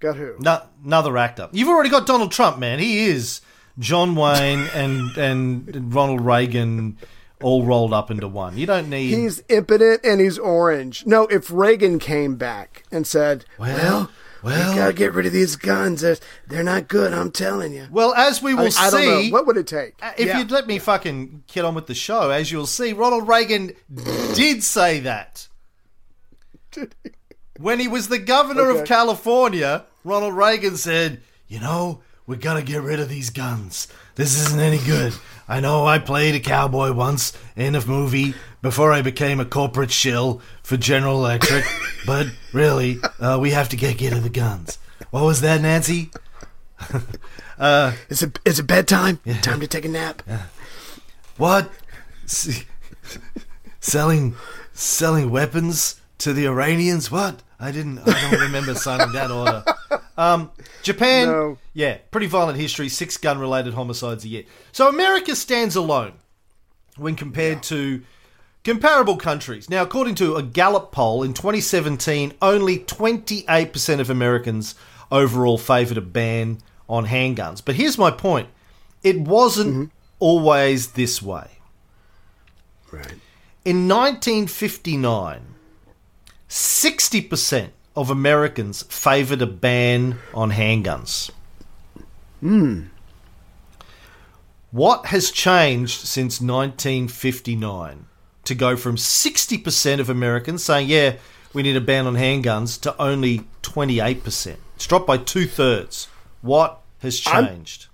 [0.00, 0.34] got who?
[0.40, 1.48] No, another actor.
[1.52, 2.78] You've already got Donald Trump, man.
[2.78, 3.40] He is
[3.78, 6.96] John Wayne and and Ronald Reagan
[7.42, 8.56] all rolled up into one.
[8.58, 9.08] You don't need.
[9.14, 11.06] He's impotent and he's orange.
[11.06, 14.10] No, if Reagan came back and said, "Well, well-
[14.42, 16.00] we gotta get rid of these guns.
[16.00, 16.16] They're,
[16.48, 17.12] they're not good.
[17.12, 19.20] I'm telling you." well, as we will I, I don't know.
[19.22, 19.94] see, What would it take?
[20.02, 20.38] Uh, If Yeah.
[20.38, 23.72] you'd let me fucking get on with the show, as you'll see, Ronald Reagan
[24.34, 25.46] did say that.
[26.70, 27.10] Did he?
[27.58, 32.80] When he was the governor of California, Ronald Reagan said, You know, we gotta get
[32.82, 33.86] rid of these guns.
[34.14, 35.12] This isn't any good.
[35.50, 39.90] I know I played a cowboy once in a movie before I became a corporate
[39.90, 41.64] shill for General Electric,
[42.06, 44.78] but really, uh, we have to get rid of the guns.
[45.10, 46.10] What was that, Nancy?
[48.08, 49.18] Is it is it bedtime?
[49.42, 50.22] Time to take a nap.
[51.36, 51.68] What?
[52.24, 52.64] S-
[53.80, 54.36] selling
[54.72, 57.10] selling weapons to the Iranians?
[57.10, 57.42] What?
[57.58, 57.98] I didn't.
[58.06, 59.64] I don't remember signing that order.
[60.16, 60.50] Um,
[60.82, 61.58] Japan, No.
[61.80, 62.90] Yeah, pretty violent history.
[62.90, 64.44] Six gun-related homicides a year.
[64.70, 66.12] So America stands alone
[66.98, 68.02] when compared to
[68.64, 69.70] comparable countries.
[69.70, 74.74] Now, according to a Gallup poll in 2017, only 28% of Americans
[75.10, 77.64] overall favoured a ban on handguns.
[77.64, 78.50] But here's my point:
[79.02, 79.84] it wasn't mm-hmm.
[80.18, 81.48] always this way.
[82.92, 83.14] Right.
[83.64, 85.40] In 1959,
[86.46, 91.30] 60% of Americans favoured a ban on handguns.
[92.40, 92.82] Hmm.
[94.70, 98.06] What has changed since 1959
[98.44, 101.16] to go from 60% of Americans saying, yeah,
[101.52, 104.56] we need a ban on handguns to only 28%?
[104.76, 106.06] It's dropped by two thirds.
[106.40, 107.86] What has I'm- changed?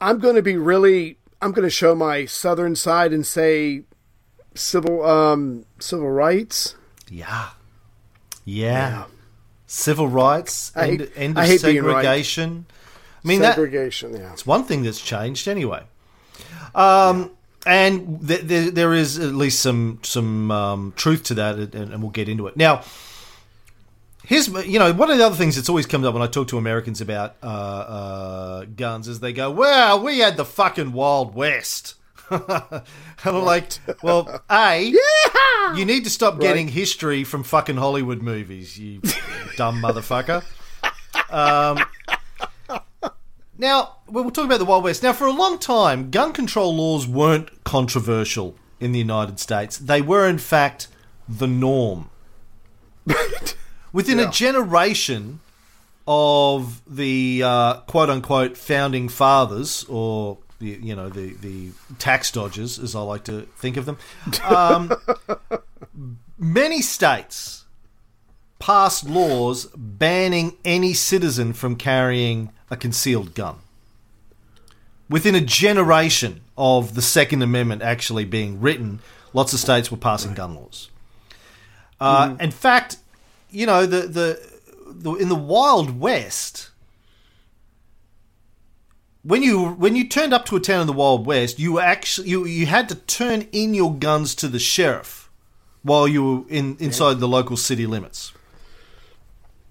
[0.00, 1.18] I'm going to be really.
[1.42, 3.82] I'm going to show my southern side and say
[4.54, 6.74] civil um civil rights.
[7.10, 7.50] yeah.
[8.46, 9.04] Yeah.
[9.66, 12.02] Civil rights, I end, hate- end of being right.
[13.24, 14.08] Segregation.
[14.08, 14.32] I mean, that, yeah.
[14.32, 15.82] It's one thing that's changed anyway.
[16.74, 17.30] Um,
[17.66, 22.02] and th- th- there is at least some some um, truth to that, and, and
[22.02, 22.82] we'll get into it now.
[24.24, 26.48] Here's you know one of the other things that's always comes up when I talk
[26.48, 31.34] to Americans about uh, uh, guns is they go, "Well, we had the fucking Wild
[31.34, 31.96] West."
[32.30, 32.42] and
[33.24, 34.94] I'm like, well, a,
[35.74, 39.00] you need to stop getting history from fucking Hollywood movies, you
[39.56, 40.44] dumb motherfucker.
[41.28, 41.84] Um,
[43.60, 45.02] now, we'll talk about the Wild West.
[45.02, 49.76] Now, for a long time, gun control laws weren't controversial in the United States.
[49.78, 50.88] They were, in fact,
[51.28, 52.10] the norm.
[53.92, 54.28] Within Yeah.
[54.28, 55.40] a generation
[56.06, 62.78] of the uh, quote unquote founding fathers, or the, you know the the tax dodgers,
[62.78, 63.98] as I like to think of them,
[64.44, 64.92] um,
[66.38, 67.64] many states
[68.58, 73.56] passed laws banning any citizen from carrying a concealed gun.
[75.08, 79.00] Within a generation of the Second Amendment actually being written,
[79.32, 80.88] lots of states were passing gun laws.
[82.00, 82.96] Uh, In fact,
[83.50, 84.50] you know the, the
[84.86, 86.70] the in the Wild West,
[89.22, 91.82] when you when you turned up to a town in the Wild West, you were
[91.82, 95.28] actually you you had to turn in your guns to the sheriff
[95.82, 98.32] while you were in inside the local city limits.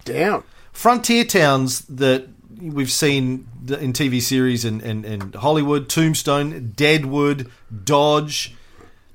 [0.06, 0.44] Damn.
[0.72, 2.28] Frontier towns that
[2.62, 7.50] we've seen in TV series and, and, and Hollywood, Tombstone, Deadwood,
[7.84, 8.56] Dodge.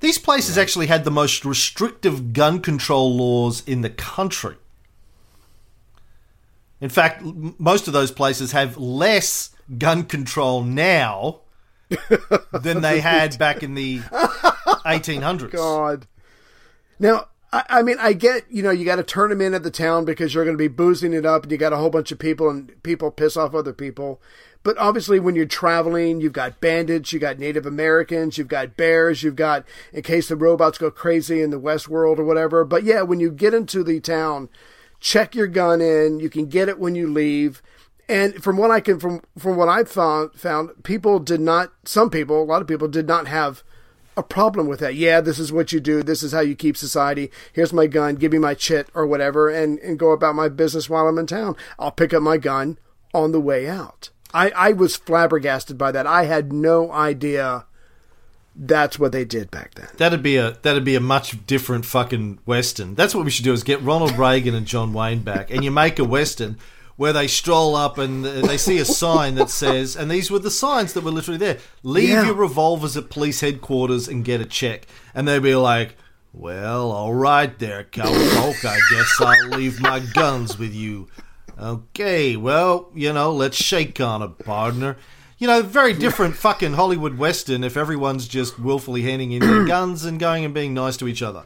[0.00, 4.57] These places actually had the most restrictive gun control laws in the country.
[6.80, 7.22] In fact,
[7.59, 11.40] most of those places have less gun control now
[12.52, 15.50] than they had back in the 1800s.
[15.50, 16.07] God.
[16.98, 19.62] Now, I, I mean, I get, you know, you got to turn them in at
[19.62, 21.88] the town because you're going to be boozing it up and you got a whole
[21.88, 24.20] bunch of people and people piss off other people.
[24.64, 29.22] But obviously, when you're traveling, you've got bandits, you've got Native Americans, you've got bears,
[29.22, 32.64] you've got, in case the robots go crazy in the West World or whatever.
[32.64, 34.48] But yeah, when you get into the town,
[34.98, 36.18] check your gun in.
[36.18, 37.62] You can get it when you leave.
[38.08, 41.72] And from what I can, from from what I've found, found people did not.
[41.84, 43.62] Some people, a lot of people, did not have
[44.16, 44.94] a problem with that.
[44.94, 46.03] Yeah, this is what you do.
[46.03, 47.31] This is how you keep society.
[47.53, 48.16] Here's my gun.
[48.16, 51.27] Give me my chit or whatever, and and go about my business while I'm in
[51.27, 51.57] town.
[51.79, 52.79] I'll pick up my gun
[53.12, 54.11] on the way out.
[54.33, 56.07] I I was flabbergasted by that.
[56.07, 57.66] I had no idea
[58.57, 59.88] that's what they did back then.
[59.96, 62.94] That'd be a that'd be a much different fucking western.
[62.94, 65.70] That's what we should do: is get Ronald Reagan and John Wayne back, and you
[65.70, 66.59] make a western
[66.96, 70.50] where they stroll up and they see a sign that says, and these were the
[70.50, 72.26] signs that were literally there: "Leave Yeah.
[72.26, 75.96] your revolvers at police headquarters and get a check." And they'd be like,
[76.33, 78.64] "Well, all right, there, cowpoke.
[78.64, 81.09] I guess I'll leave my guns with you."
[81.61, 84.96] Okay, well, you know, let's shake on it, partner.
[85.38, 90.04] You know, very different fucking Hollywood Western if everyone's just willfully handing in their guns
[90.04, 91.44] and going and being nice to each other.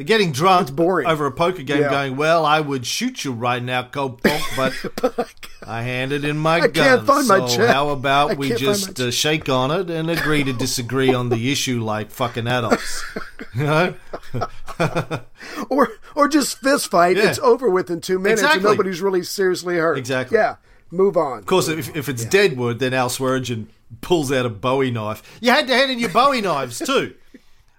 [0.00, 1.06] They're getting drunk It's boring.
[1.06, 1.90] over a poker game Yeah.
[1.90, 5.34] going, Well, I would shoot you right now, Cowpoke, but
[5.68, 6.72] I handed in my I gun.
[6.72, 7.68] can't find my so check.
[7.68, 11.28] how about I we my just uh, shake on it and agree to disagree on
[11.28, 13.04] the issue like fucking adults?
[13.54, 13.94] You know?
[15.68, 17.16] Or or just fist fight.
[17.16, 17.28] Yeah.
[17.28, 18.58] It's over within two minutes, Exactly.
[18.68, 19.98] and nobody's really seriously hurt.
[19.98, 20.38] Exactly.
[20.38, 20.56] Yeah.
[20.90, 21.40] Move on.
[21.40, 23.68] Of course, if, if it's Deadwood, then Al Swearingen
[24.00, 25.22] pulls out a Bowie knife.
[25.40, 27.14] You had to hand in your Bowie knives too.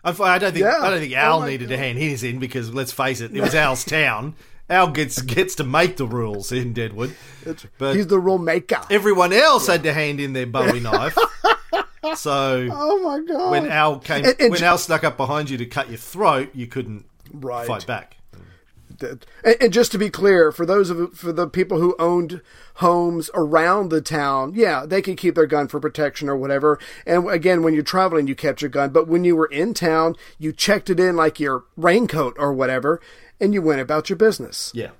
[0.04, 0.80] I I don't think Yeah.
[0.82, 3.36] I don't think oh Al Oh needed to hand his in because let's face it,
[3.36, 4.36] it was Al's town.
[4.70, 7.14] Al gets gets to make the rules in Deadwood,
[7.78, 8.82] but He's the rule maker.
[8.90, 11.18] everyone else had to hand in their Bowie knife.
[12.16, 13.52] So oh my god.
[13.52, 16.50] when Al came, And- and when Al snuck up behind you to cut your throat,
[16.54, 17.66] you couldn't Right.
[17.68, 18.18] fight back.
[19.04, 19.26] And,
[19.60, 22.42] and just to be clear, for those of for the people who owned
[22.76, 26.80] homes around the town, yeah, they could keep their gun for protection or whatever.
[27.06, 28.92] And again, when you're traveling, you kept your gun.
[28.92, 33.02] But when you were in town, you checked it in like your raincoat or whatever,
[33.40, 34.72] and you went about your business.
[34.74, 34.92] Yeah.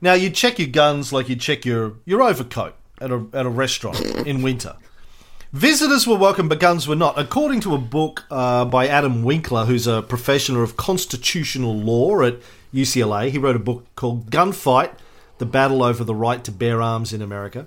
[0.00, 3.50] Now you check your guns like you check your, your overcoat at a at a
[3.50, 4.76] restaurant in winter.
[5.52, 7.18] Visitors were welcome, but guns were not.
[7.18, 12.36] According to a book uh, by Adam Winkler, who's a professor of constitutional law at
[12.74, 14.92] UCLA, he wrote a book called "Gunfight:
[15.38, 17.66] The Battle Over the Right to Bear Arms in America."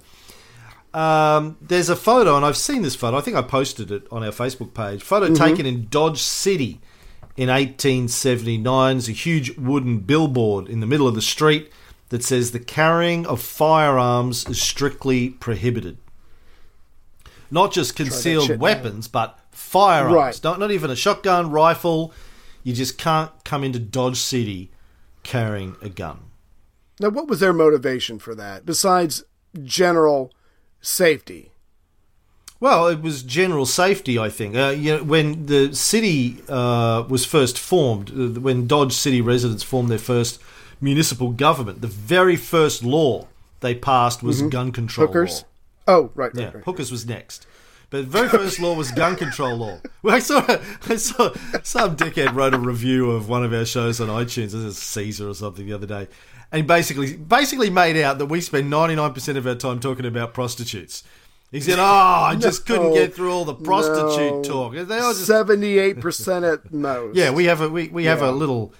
[0.93, 3.17] Um, there's a photo, and I've seen this photo.
[3.17, 5.01] I think I posted it on our Facebook page.
[5.01, 6.79] Photo taken in Dodge City
[7.35, 8.95] in 1879.
[8.95, 11.71] There's a huge wooden billboard in the middle of the street
[12.09, 15.97] that says the carrying of firearms is strictly prohibited.
[17.49, 20.13] Not just concealed weapons, but firearms.
[20.13, 20.43] Right.
[20.43, 22.13] Not, not even a shotgun, rifle.
[22.63, 24.69] You just can't come into Dodge City
[25.23, 26.19] carrying a gun.
[26.99, 29.23] Now, what was their motivation for that besides
[29.63, 30.31] general
[30.81, 31.51] safety?
[32.59, 34.55] Well, it was general safety, I think.
[34.55, 39.63] Uh, you know, when the city uh, was first formed, uh, when Dodge City residents
[39.63, 40.39] formed their first
[40.79, 43.27] municipal government, the very first law
[43.59, 45.17] they passed was gun control Mm-hmm.
[45.17, 45.41] Hookers?
[45.41, 45.47] law.
[45.95, 46.63] Oh, right, right, Yeah, right.
[46.63, 47.45] hookers was next.
[47.93, 49.77] But the very first law was gun control law.
[50.01, 50.43] Well, I saw,
[50.89, 51.31] I saw
[51.61, 54.45] some dickhead wrote a review of one of our shows on iTunes.
[54.45, 56.07] This is Caesar or something the other day,
[56.51, 60.07] and basically basically made out that we spend ninety nine percent of our time talking
[60.07, 61.03] about prostitutes.
[61.51, 64.41] He said, "Oh, I just couldn't get through all the prostitute No.
[64.41, 67.15] talk." They just Seventy-eight percent at most.
[67.15, 67.29] yeah.
[67.29, 68.73] We have a we, we have a little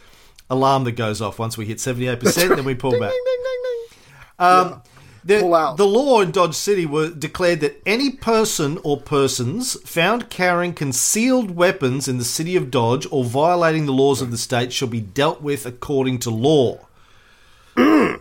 [0.50, 3.12] alarm that goes off once we hit seventy eight percent, then we pull Ding, back.
[3.12, 4.48] ding, ding, ding, ding.
[4.48, 4.82] Um,
[5.24, 5.78] Um, the, Pull out.
[5.78, 11.52] the law in Dodge City were declared that any person or persons found carrying concealed
[11.56, 15.00] weapons in the city of Dodge or violating the laws of the state shall be
[15.00, 16.88] dealt with according to law.
[17.76, 18.20] that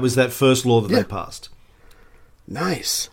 [0.00, 0.98] was that first law that Yeah.
[0.98, 1.48] they passed.
[2.48, 3.08] Nice.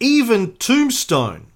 [0.00, 1.46] Even Tombstone,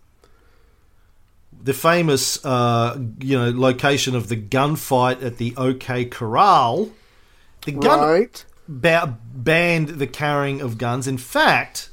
[1.63, 6.91] the famous uh, you know location of the gunfight at the OK Corral,
[7.67, 8.45] the gun right.
[8.71, 11.07] Ba- banned the carrying of guns.
[11.07, 11.91] In fact,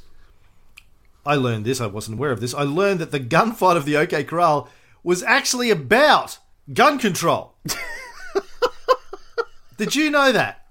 [1.26, 1.80] I learned this.
[1.80, 2.54] I wasn't aware of this.
[2.54, 4.68] I learned that the gunfight of the OK Corral
[5.02, 6.38] was actually about
[6.72, 7.54] gun control.
[9.76, 10.64] Did you know that?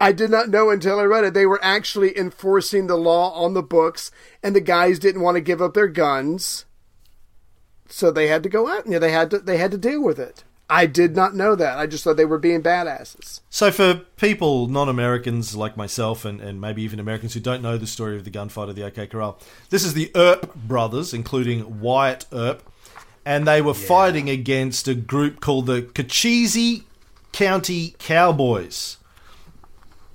[0.00, 1.34] I did not know until I read it.
[1.34, 4.10] They were actually enforcing the law on the books,
[4.42, 6.64] and the guys didn't want to give up their guns,
[7.88, 8.84] so they had to go out.
[8.84, 9.38] and they had to.
[9.38, 10.42] They had to deal with it.
[10.68, 11.78] I did not know that.
[11.78, 13.40] I just thought they were being badasses.
[13.50, 17.76] So, for people, non Americans like myself, and, and maybe even Americans who don't know
[17.76, 19.38] the story of the gunfight of the OK Corral,
[19.70, 22.62] this is the Earp brothers, including Wyatt Earp,
[23.26, 26.82] and they were fighting against a group called the Cochise
[27.32, 28.96] County Cowboys.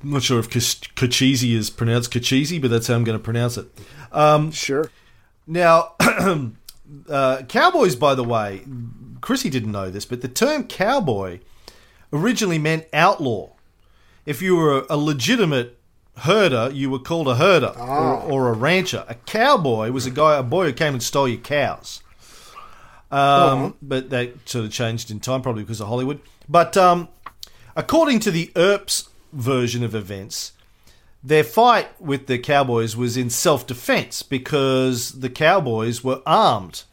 [0.02, 3.24] I'm not sure if Kach- Cochise is pronounced Cochise, but that's how I'm going to
[3.24, 3.68] pronounce it.
[4.12, 4.90] Um, Sure.
[5.46, 5.96] Now,
[7.10, 8.64] uh, cowboys, by the way,
[9.22, 11.40] Chrissy didn't know this, but the term cowboy
[12.12, 13.50] originally meant outlaw.
[14.26, 15.78] If you were a legitimate
[16.18, 19.06] herder, you were called a herder or, or a rancher.
[19.08, 22.02] A cowboy was a guy, a boy who came and stole your cows.
[23.12, 26.20] Um, But that sort of changed in time, probably because of Hollywood.
[26.48, 27.08] But um,
[27.76, 30.52] according to the Earps version of events,
[31.24, 36.84] their fight with the Cowboys was in self defense because the Cowboys were armed,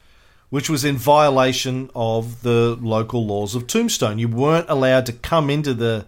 [0.51, 4.19] which was in violation of the local laws of Tombstone.
[4.19, 6.07] You weren't allowed to come into the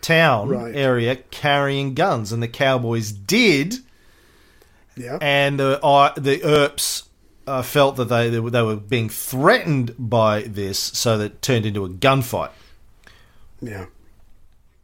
[0.00, 0.74] town Right.
[0.74, 3.76] area carrying guns, and the Cowboys did
[4.96, 5.18] Yeah.
[5.20, 7.04] and the uh, the Earps
[7.46, 11.66] uh, felt that they they were, they were being threatened by this, so that turned
[11.66, 12.50] into a gunfight.
[13.60, 13.86] Yeah.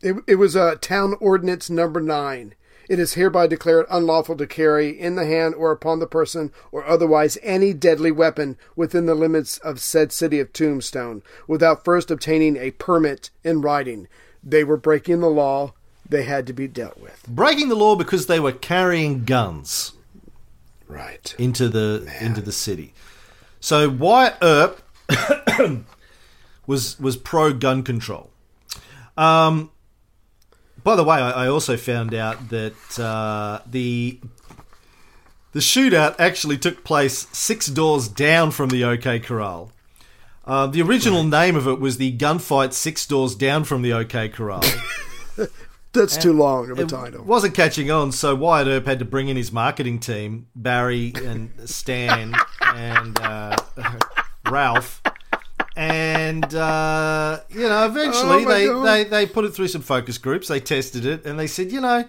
[0.00, 2.54] It, it was uh, Town Ordinance Number 9.
[2.88, 6.84] It is hereby declared unlawful to carry in the hand or upon the person or
[6.84, 12.56] otherwise any deadly weapon within the limits of said city of Tombstone without first obtaining
[12.56, 14.08] a permit in writing.
[14.42, 15.74] They were breaking the law.
[16.08, 17.24] They had to be dealt with.
[17.28, 19.92] Breaking the law because they were carrying guns
[20.88, 21.34] Right.
[21.38, 22.92] into the into the city.
[23.60, 24.82] So Wyatt Earp
[26.66, 28.30] was was pro gun control.
[29.16, 29.70] Um,
[30.84, 34.18] by the way, I, I also found out that uh, the
[35.52, 39.70] the shootout actually took place six doors down from the OK Corral.
[40.44, 44.28] Uh, the original name of it was the gunfight six doors down from the OK
[44.30, 44.62] Corral.
[45.92, 47.22] That's too long of a it title.
[47.22, 51.52] wasn't catching on, so Wyatt Earp had to bring in his marketing team, Barry and
[51.68, 53.56] Stan and uh,
[54.50, 55.02] Ralph.
[55.76, 60.48] And uh, you know, eventually Oh they, they they put it through some focus groups.
[60.48, 62.04] They tested it, and they said, you know,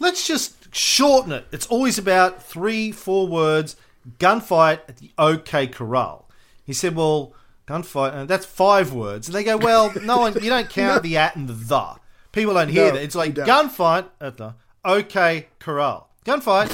[0.00, 1.46] let's just shorten it.
[1.52, 3.76] It's always about three, four words.
[4.18, 6.28] Gunfight at the OK Corral.
[6.64, 7.34] He said, well,
[7.66, 9.28] gunfight, and that's five words.
[9.28, 11.94] And they go, well, no one, you don't count the at and the the.
[12.32, 13.02] People don't hear No, that.
[13.02, 14.54] It's like gunfight at the
[14.84, 16.08] OK Corral.
[16.26, 16.70] Gunfight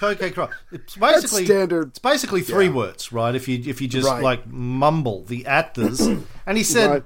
[0.00, 0.50] OK Corral.
[0.72, 1.88] It's basically standard.
[1.88, 2.72] It's basically three Yeah.
[2.72, 3.34] words, right?
[3.34, 4.22] If you if you just Right.
[4.22, 6.00] like mumble the actors,
[6.46, 7.02] and he said, Right.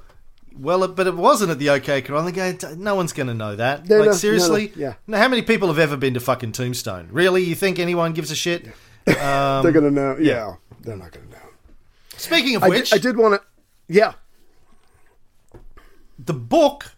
[0.58, 3.28] "Well, it, but it wasn't at the OK Corral." And they go, "No one's going
[3.28, 4.94] to know that." No, like no, seriously, no, yeah.
[5.06, 7.08] Now, how many people have ever been to fucking Tombstone?
[7.10, 7.42] Really?
[7.42, 8.66] You think anyone gives a shit?
[9.06, 10.16] Um, They're going to know.
[10.20, 10.54] Yeah.
[10.82, 11.38] They're not going to know.
[12.16, 13.40] speaking of I which, did, I did want to.
[13.88, 14.12] Yeah.
[16.18, 16.92] the book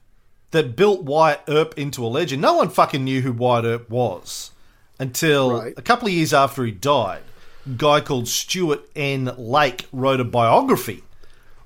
[0.51, 4.51] that built Wyatt Earp into a legend, no one fucking knew who Wyatt Earp was
[4.99, 5.75] until Right.
[5.77, 7.23] a couple of years after he died.
[7.67, 9.33] A guy called Stuart N.
[9.39, 11.03] Lake wrote a biography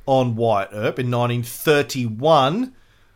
[0.06, 2.72] on Wyatt Earp in 1931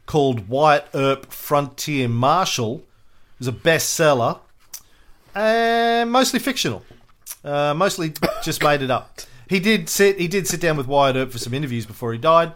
[0.06, 2.76] called Wyatt Earp Frontier Marshal.
[2.78, 4.40] It was a bestseller
[5.34, 6.82] and mostly fictional.
[7.44, 9.20] Uh, mostly just made it up.
[9.48, 10.18] He did sit.
[10.18, 12.52] He did sit down with Wyatt Earp for some interviews before he died,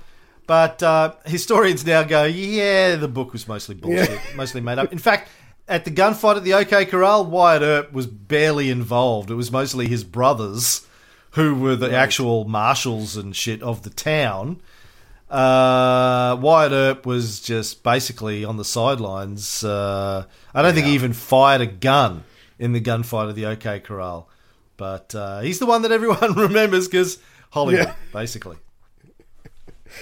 [0.46, 4.98] but uh, historians now go, "Yeah, the book was mostly bullshit, mostly made up." In
[4.98, 5.28] fact,
[5.68, 9.30] at the gunfight at the OK Corral, Wyatt Earp was barely involved.
[9.30, 10.86] It was mostly his brothers
[11.32, 14.60] who were the actual marshals and shit of the town.
[15.28, 19.64] Uh, Wyatt Earp was just basically on the sidelines.
[19.64, 22.24] Uh, I don't think he even fired a gun
[22.58, 24.28] in the gunfight of the OK Corral.
[24.76, 27.18] But uh, he's the one that everyone remembers because
[27.50, 27.94] Hollywood, Yeah.
[28.12, 28.56] basically.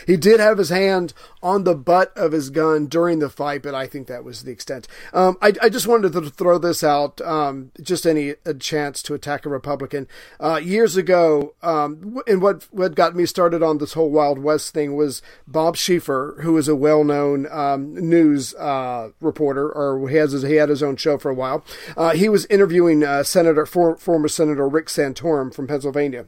[0.07, 3.75] He did have his hand on the butt of his gun during the fight, but
[3.75, 4.89] I think that was the extent.
[5.13, 9.47] Um, I, I just wanted to throw this out, um, just any chance to attack
[9.47, 10.09] a Republican.
[10.41, 14.73] Uh, years ago, um, and what what got me started on this whole Wild West
[14.73, 20.33] thing was Bob Schieffer, who is a well-known um, news uh, reporter, or he has
[20.33, 21.65] his, he had his own show for a while.
[21.97, 26.27] Uh, he was interviewing uh, Senator for, former Senator Rick Santorum from Pennsylvania.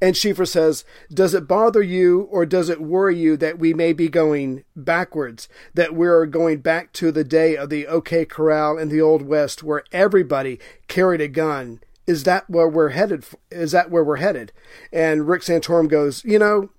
[0.00, 3.92] And Schieffer says, Does it bother you or does it worry you that we may
[3.92, 5.48] be going backwards?
[5.74, 9.62] That we're going back to the day of the OK Corral in the Old West
[9.62, 10.58] where everybody
[10.88, 11.80] carried a gun?
[12.06, 13.24] Is that where we're headed?
[13.50, 14.52] Is that where we're headed?
[14.92, 16.70] And Rick Santorum goes, You know,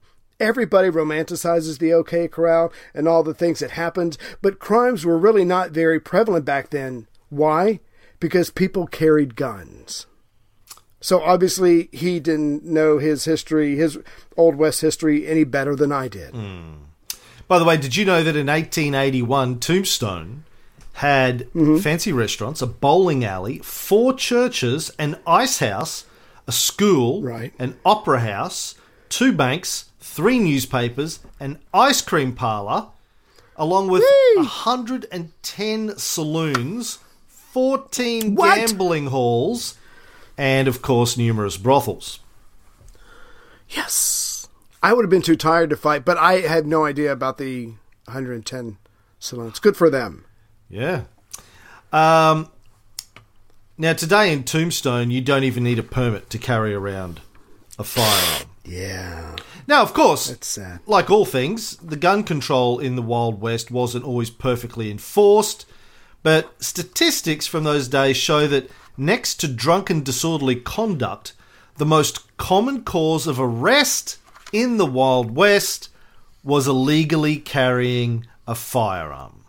[0.41, 5.45] Everybody romanticizes the OK Corral and all the things that happened, but crimes were really
[5.45, 7.07] not very prevalent back then.
[7.29, 7.79] Why?
[8.19, 10.07] Because people carried guns.
[11.01, 13.97] So obviously he didn't know his history, his
[14.37, 16.33] Old West history, any better than I did.
[16.33, 16.73] Hmm.
[17.47, 20.45] By the way, did you know that in 1881, Tombstone
[20.93, 21.77] had mm-hmm.
[21.79, 26.05] fancy restaurants, a bowling alley, four churches, an ice house,
[26.47, 27.53] a school, Right.
[27.59, 28.75] an opera house,
[29.09, 32.87] two banks, three newspapers, an ice cream parlor,
[33.55, 34.35] along with Whee!
[34.37, 38.55] 110 saloons, 14 What?
[38.55, 39.75] gambling halls,
[40.41, 42.19] and of course, numerous brothels.
[43.69, 44.49] Yes.
[44.81, 47.67] I would have been too tired to fight, but I had no idea about the
[48.05, 48.79] 110
[49.19, 49.59] saloons.
[49.59, 50.25] Good for them.
[50.67, 51.03] Yeah.
[51.93, 52.49] Um,
[53.77, 57.21] now, today in Tombstone, you don't even need a permit to carry around
[57.77, 58.49] a firearm.
[58.65, 59.35] Yeah.
[59.67, 60.79] Now, of course, That's sad.
[60.87, 65.67] like all things, the gun control in the Wild West wasn't always perfectly enforced,
[66.23, 71.33] but statistics from those days show that next to drunken disorderly conduct,
[71.77, 74.17] the most common cause of arrest
[74.51, 75.89] in the Wild West
[76.43, 79.43] was illegally carrying a firearm.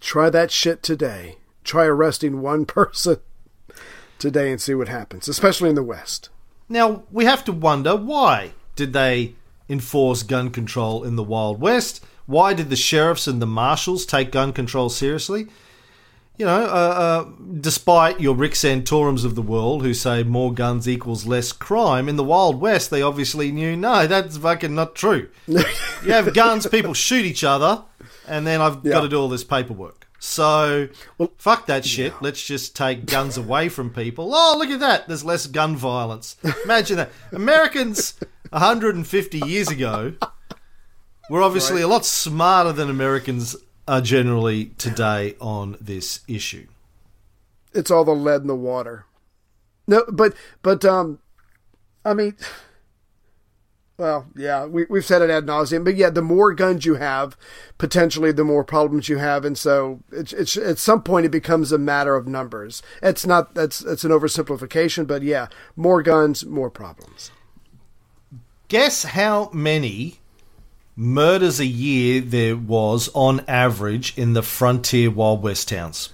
[0.00, 1.36] Try that shit today.
[1.62, 3.18] Try arresting one person
[4.18, 6.28] today and see what happens, especially in the West.
[6.68, 9.34] Now, we have to wonder why did they
[9.68, 12.04] enforce gun control in the Wild West?
[12.26, 15.48] Why did the sheriffs and the marshals take gun control seriously?
[16.36, 17.30] You know, uh, uh,
[17.60, 22.16] despite your Rick Santorums of the world who say more guns equals less crime, in
[22.16, 25.28] the Wild West they obviously knew no, that's fucking not true.
[25.46, 25.62] you
[26.06, 27.84] have guns, people shoot each other,
[28.26, 30.08] and then I've got to do all this paperwork.
[30.18, 30.88] So,
[31.36, 32.14] fuck that shit.
[32.22, 34.34] Let's just take guns away from people.
[34.34, 35.06] Oh, look at that.
[35.06, 36.36] There's less gun violence.
[36.64, 37.10] Imagine that.
[37.30, 38.18] Americans
[38.48, 40.14] 150 years ago
[41.28, 43.54] were obviously a lot smarter than Americans
[43.86, 46.66] are generally today on this issue.
[47.72, 49.04] It's all the lead in the water.
[49.86, 51.18] No, but but um,
[52.04, 52.36] I mean,
[53.98, 57.36] well, yeah, we we've said it ad nauseum, but yeah, the more guns you have,
[57.78, 61.70] potentially the more problems you have, and so it's it's at some point it becomes
[61.70, 62.82] a matter of numbers.
[63.02, 67.30] It's not that's it's an oversimplification, but yeah, more guns, more problems.
[68.68, 70.20] Guess how many
[70.96, 76.10] murders a year there was on average in the frontier Wild West towns?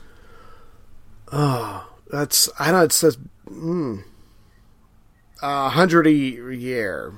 [1.33, 4.03] Oh, that's I know it says mm,
[5.43, 7.13] a hundred a year.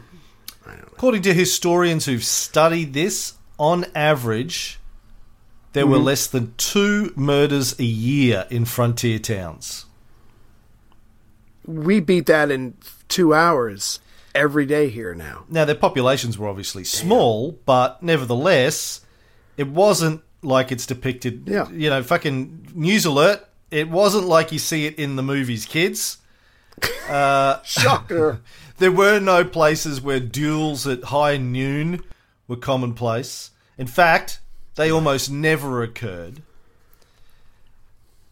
[0.67, 4.79] According to historians who've studied this, on average,
[5.73, 9.87] there were less than two murders a year in frontier towns.
[11.67, 12.75] We beat that in
[13.09, 14.01] two hours
[14.35, 15.45] every day here now.
[15.49, 19.01] Now, their populations were obviously small, but nevertheless,
[19.57, 21.45] it wasn't like it's depicted.
[21.47, 21.71] Yeah.
[21.71, 23.47] You know, fucking news alert.
[23.71, 26.19] It wasn't like you see it in the movies, kids.
[27.09, 28.41] Uh, Shocker.
[28.79, 32.03] There were no places where duels at high noon
[32.49, 33.51] were commonplace.
[33.79, 34.41] In fact,
[34.75, 36.43] they almost never occurred.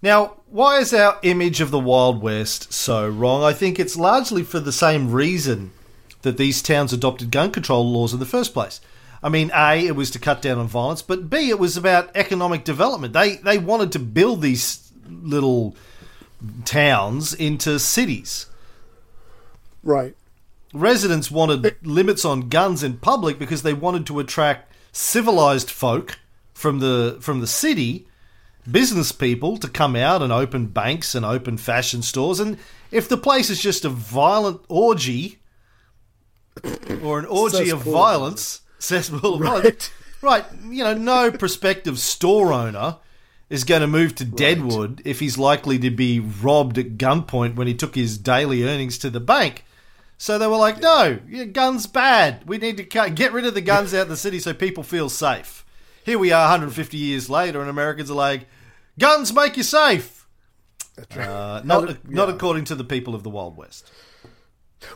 [0.03, 3.45] Now, why is our image of the Wild West so wrong?
[3.45, 5.73] I think it's largely for the same reason
[6.23, 8.81] that these towns adopted gun control laws in the first place.
[9.23, 12.11] I mean, A, it was to cut down on violence, but B, it was about
[12.15, 13.13] economic development.
[13.13, 15.77] They they wanted to build these little
[16.65, 18.47] towns into cities
[19.83, 20.15] right.
[20.73, 26.19] residents wanted limits on guns in public because they wanted to attract civilized folk
[26.55, 28.07] from the from the city
[28.71, 32.59] business people to come out and open banks and open fashion stores and
[32.91, 35.39] if the place is just a violent orgy
[37.03, 39.65] or an orgy of violence, cesspool of violence.
[39.65, 39.93] Right.
[40.23, 40.45] Right.
[40.69, 42.99] You know, no prospective store owner
[43.49, 47.67] is going to move to Deadwood if he's likely to be robbed at gunpoint when
[47.67, 49.65] he took his daily earnings to the bank.
[50.19, 52.43] So they were like, no, yeah, guns bad.
[52.47, 54.83] We need to cut, get rid of the guns out of the city so people
[54.85, 55.65] feel safe.
[56.05, 58.47] Here we are 150 years later, and Americans are like,
[58.99, 60.27] guns make you safe.
[61.17, 62.35] Uh, not, not Yeah.
[62.35, 63.91] according to the people of the Wild West.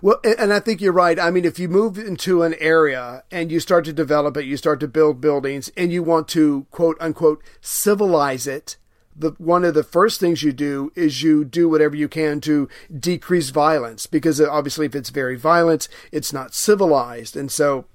[0.00, 1.18] Well, and I think you're right.
[1.18, 4.56] I mean, if you move into an area and you start to develop it, you
[4.56, 8.76] start to build buildings, and you want to quote unquote civilize it,
[9.16, 12.68] the one of the first things you do is you do whatever you can to
[12.98, 17.86] decrease violence because uh, obviously if it's very violent, it's not civilized, and so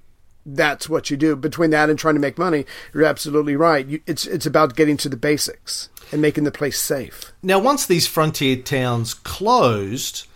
[0.46, 1.36] that's what you do.
[1.36, 2.64] Between that and trying to make money,
[2.94, 3.86] you're absolutely right.
[3.86, 7.32] You, it's it's about getting to the basics and making the place safe.
[7.42, 10.26] Now, once these frontier towns closed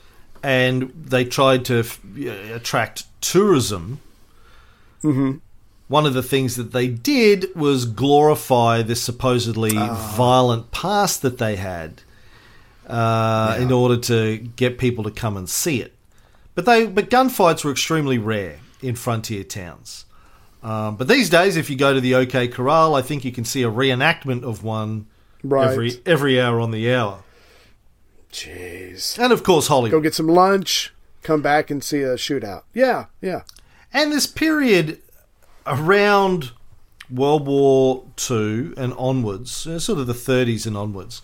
[0.44, 2.00] and they tried to f-
[2.52, 4.00] attract tourism,
[5.88, 11.56] one of the things that they did was glorify this supposedly violent past that they
[11.56, 12.02] had
[12.86, 15.92] uh, in order to get people to come and see it.
[16.54, 20.04] But they, but gunfights were extremely rare in frontier towns.
[20.62, 23.44] Um, but these days, if you go to the OK Corral, I think you can
[23.44, 25.06] see a reenactment of one
[25.42, 25.70] Right.
[25.72, 27.22] every every hour on the hour.
[28.34, 29.16] Jeez.
[29.16, 29.92] And of course, Hollywood.
[29.92, 32.64] Go get some lunch, come back and see a shootout.
[32.74, 33.42] Yeah, yeah.
[33.92, 35.00] And this period
[35.64, 36.50] around
[37.08, 41.22] World War II and onwards, sort of the 30s and onwards,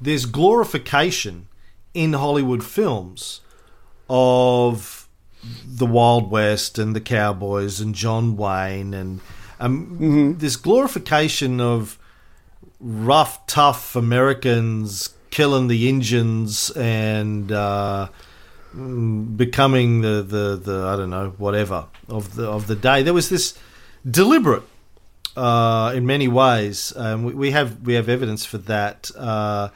[0.00, 1.46] there's glorification
[1.94, 3.40] in Hollywood films
[4.10, 5.08] of
[5.64, 9.20] the Wild West and the cowboys and John Wayne and
[9.60, 11.98] um, this glorification of
[12.80, 18.08] rough, tough Americans killing the Indians and uh,
[18.74, 23.02] becoming the, the, the I don't know whatever of the of the day.
[23.02, 23.58] There was this
[24.08, 24.62] deliberate,
[25.36, 26.92] uh, in many ways.
[26.96, 29.10] Um, we, we have we have evidence for that.
[29.16, 29.68] Uh,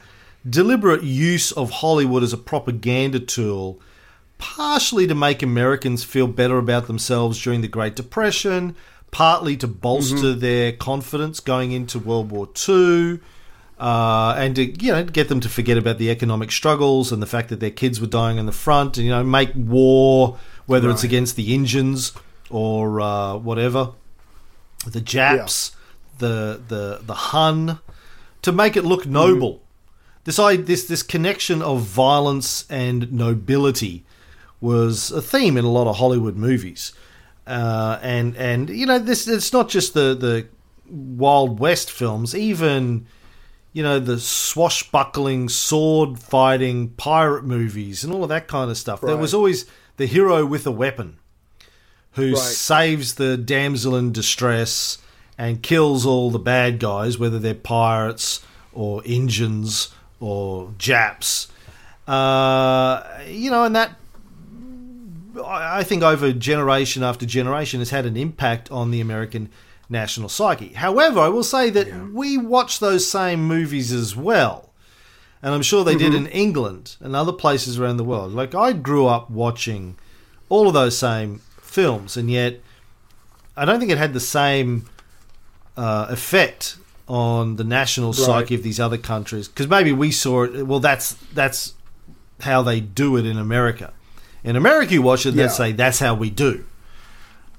[0.47, 3.79] deliberate use of Hollywood as a propaganda tool,
[4.37, 8.75] partially to make Americans feel better about themselves during the Great Depression,
[9.11, 13.19] partly to bolster their confidence going into World War II.
[13.83, 17.27] Uh, and to you know get them to forget about the economic struggles and the
[17.27, 20.89] fact that their kids were dying in the front, and you know make war whether
[20.89, 22.13] it's against the Indians
[22.49, 23.91] or uh, whatever,
[24.87, 25.75] the Japs,
[26.19, 27.79] the the the Hun,
[28.41, 29.61] to make it look noble.
[30.23, 34.05] This I this this connection of violence and nobility
[34.61, 36.93] was a theme in a lot of Hollywood movies,
[37.45, 40.47] uh, and and you know this it's not just the the
[40.89, 43.07] Wild West films, even
[43.73, 49.01] you know the swashbuckling sword fighting pirate movies and all of that kind of stuff.
[49.01, 49.65] There was always
[49.97, 51.17] the hero with a weapon
[52.13, 52.37] who Right.
[52.37, 54.99] saves the damsel in distress
[55.37, 58.39] and kills all the bad guys, whether they're pirates
[58.71, 61.47] or Indians or Japs.
[62.07, 63.95] Uh, you know, and that
[65.43, 69.49] I think over generation after generation has had an impact on the American
[69.89, 70.73] national psyche.
[70.73, 74.69] However, I will say that we watch those same movies as well.
[75.41, 78.31] And I'm sure they did in England and other places around the world.
[78.31, 79.97] Like I grew up watching
[80.47, 82.61] all of those same films, and yet
[83.57, 84.85] I don't think it had the same
[85.75, 86.77] uh, effect
[87.09, 89.49] on the national psyche of these other countries.
[89.49, 90.65] Because maybe we saw it.
[90.65, 91.73] Well, that's that's
[92.39, 93.91] how they do it in America.
[94.45, 96.63] In America, you watch it, and they say that's how we do.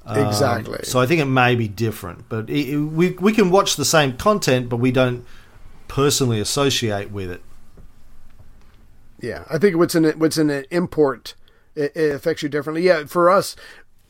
[0.06, 0.80] Um, Exactly.
[0.82, 3.84] so I think it may be different, but it, it- we we can watch the
[3.84, 5.24] same content, but we don't
[5.88, 7.42] personally associate with it.
[9.20, 11.34] Yeah, I think what's in it, what's in an import
[11.74, 12.82] it, it affects you differently.
[12.82, 13.56] Yeah, for us,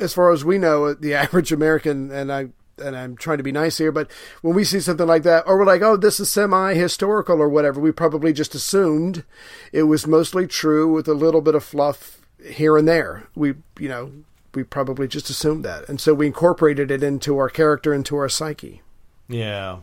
[0.00, 3.52] as far as we know, the average American, and I and I'm trying to be
[3.52, 4.10] nice here, but
[4.42, 7.78] when we see something like that, or we're like, oh, this is semi-historical or whatever,
[7.80, 9.22] we probably just assumed
[9.70, 13.28] it was mostly true with a little bit of fluff here and there.
[13.36, 14.10] We, you know,
[14.54, 18.28] we probably just assumed that, and so we incorporated it into our character, into our
[18.28, 18.82] psyche.
[19.28, 19.78] Yeah.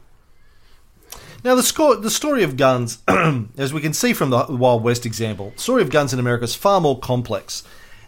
[1.43, 2.99] Now the score, the story of guns,
[3.57, 6.43] as we can see from the Wild West example, the story of guns in America
[6.43, 7.63] is far more complex,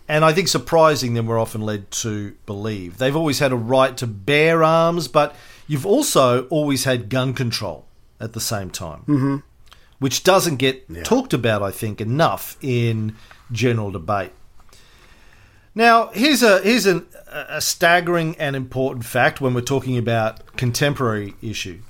[0.07, 2.97] and I think surprising than we're often led to believe.
[2.97, 5.35] They've always had a right to bear arms, but
[5.67, 7.87] you've also always had gun control
[8.19, 9.37] at the same time, mm-hmm.
[9.99, 13.15] which doesn't get talked about, I think, enough in
[13.51, 14.31] general debate.
[15.75, 21.33] Now, here's a here's an, a staggering and important fact when we're talking about contemporary
[21.41, 21.81] issue.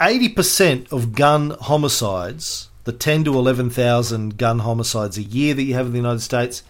[0.00, 5.64] Eighty percent of gun homicides, the ten to eleven thousand gun homicides a year that
[5.64, 6.62] you have in the United States,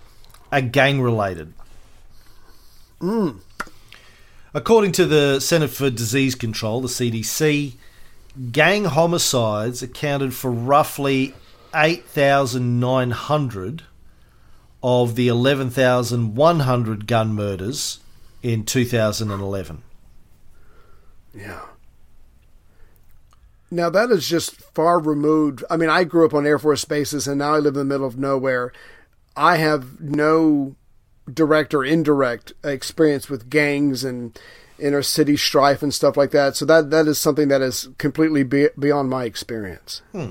[0.51, 1.53] are gang related.
[3.01, 3.41] Mm.
[4.55, 7.74] According to the Center for Disease Control, the CDC,
[8.53, 11.35] gang homicides accounted for roughly
[11.74, 13.83] 8,900
[14.83, 18.01] of the 11,100 gun murders
[18.43, 19.83] in 2011.
[21.35, 21.61] Yeah.
[23.70, 25.64] Now that is just far removed.
[25.68, 27.85] I mean, I grew up on Air Force bases, and now I live in the
[27.85, 28.72] middle of nowhere.
[29.37, 30.77] I have no
[31.33, 34.39] direct or indirect experience with gangs and
[34.79, 36.57] inner city strife and stuff like that.
[36.57, 40.03] So that that is something that is completely be, beyond my experience.
[40.12, 40.31] Hmm.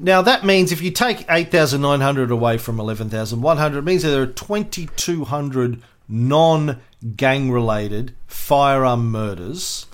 [0.00, 4.26] Now that means if you take 8,900 away from 11,100, it means that there are
[4.26, 9.86] 2,200 non-gang related firearm murders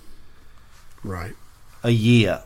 [1.03, 1.35] Right.
[1.83, 2.43] a year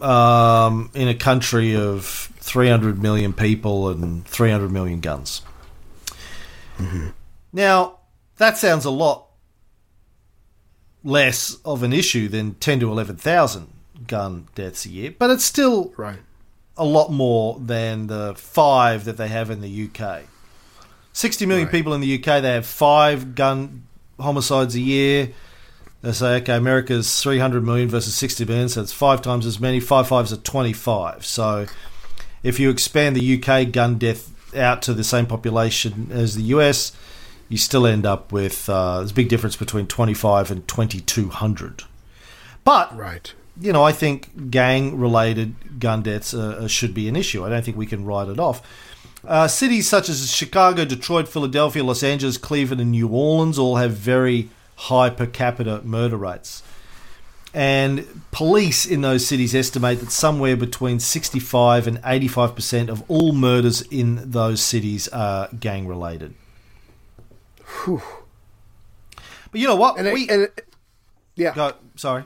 [0.00, 5.42] um, in a country of 300 million people and 300 million guns.
[7.52, 7.98] Now,
[8.38, 9.26] that sounds a lot
[11.04, 13.68] less of an issue than 10 to 11,000
[14.06, 16.20] gun deaths a year, but it's still Right.
[16.80, 20.22] A lot more than the five that they have in the UK.
[21.12, 21.72] 60 million Right.
[21.72, 23.82] people in the UK, they have five gun
[24.18, 25.30] homicides a year.
[26.02, 29.78] They say, okay, America's 300 million versus 60 million, so it's five times as many.
[29.80, 31.26] Five fives are 25.
[31.26, 31.66] So
[32.42, 36.92] if you expand the UK gun death out to the same population as the US,
[37.50, 41.82] you still end up with uh, there's a big difference between 25 and 2200.
[42.64, 43.34] But Right.
[43.60, 47.44] You know, I think gang-related gun deaths uh, should be an issue.
[47.44, 48.62] I don't think we can write it off.
[49.26, 53.92] Uh, cities such as Chicago, Detroit, Philadelphia, Los Angeles, Cleveland, and New Orleans all have
[53.92, 56.62] very high per capita murder rates.
[57.52, 63.82] And police in those cities estimate that somewhere between 65 and 85% of all murders
[63.82, 66.34] in those cities are gang related.
[67.86, 68.00] But
[69.60, 69.98] you know what?
[69.98, 70.66] And, it- and it-
[71.34, 71.54] yeah.
[71.54, 72.24] go, sorry.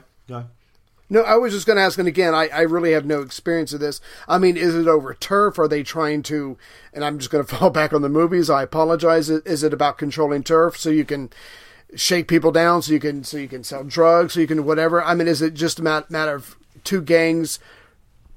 [1.07, 3.73] No, I was just going to ask, and again, I, I really have no experience
[3.73, 4.01] of this.
[4.27, 5.59] I mean, is it over turf?
[5.59, 6.57] Are they trying to,
[6.93, 8.49] and I'm just going to fall back on the movies.
[8.49, 9.29] I apologize.
[9.29, 11.29] Is it about controlling turf so you can
[11.95, 15.03] shake people down, so you can so you can sell drugs, so you can whatever?
[15.03, 17.59] I mean, is it just a mat- matter of two gangs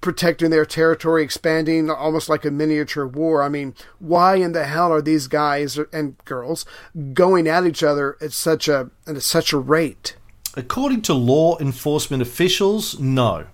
[0.01, 3.43] protecting their territory, expanding almost like a miniature war?
[3.43, 6.67] I mean, why in the hell are these guys and girls
[7.15, 10.18] going at each other at such a at such a rate?
[10.57, 13.47] According to law enforcement officials, no.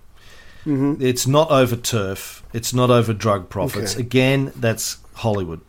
[0.99, 2.43] It's not over turf.
[2.51, 3.93] It's not over drug profits.
[3.93, 4.01] Okay.
[4.01, 5.61] Again, that's Hollywood.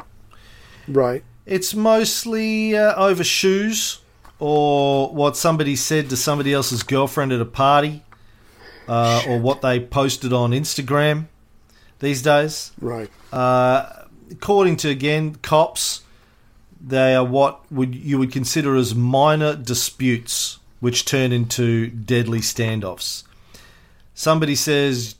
[0.88, 1.22] Right.
[1.44, 4.00] It's mostly uh, over shoes
[4.38, 8.02] or what somebody said to somebody else's girlfriend at a party
[8.88, 11.26] uh, or what they posted on Instagram
[11.98, 12.72] these days.
[12.80, 13.10] Right.
[13.32, 16.02] Uh, according to again cops,
[16.80, 23.24] they are what would you would consider as minor disputes, which turn into deadly standoffs.
[24.14, 25.16] Somebody says,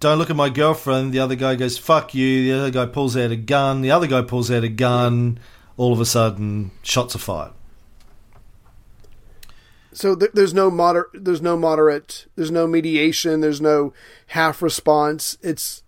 [0.00, 3.16] "Don't look at my girlfriend." The other guy goes, "Fuck you." The other guy pulls
[3.16, 3.82] out a gun.
[3.82, 5.38] The other guy pulls out a gun.
[5.76, 7.52] All of a sudden, shots are fired.
[9.92, 13.92] So th- there's no moder- there's no moderate, there's no mediation, there's no
[14.28, 15.36] half response.
[15.42, 15.82] It's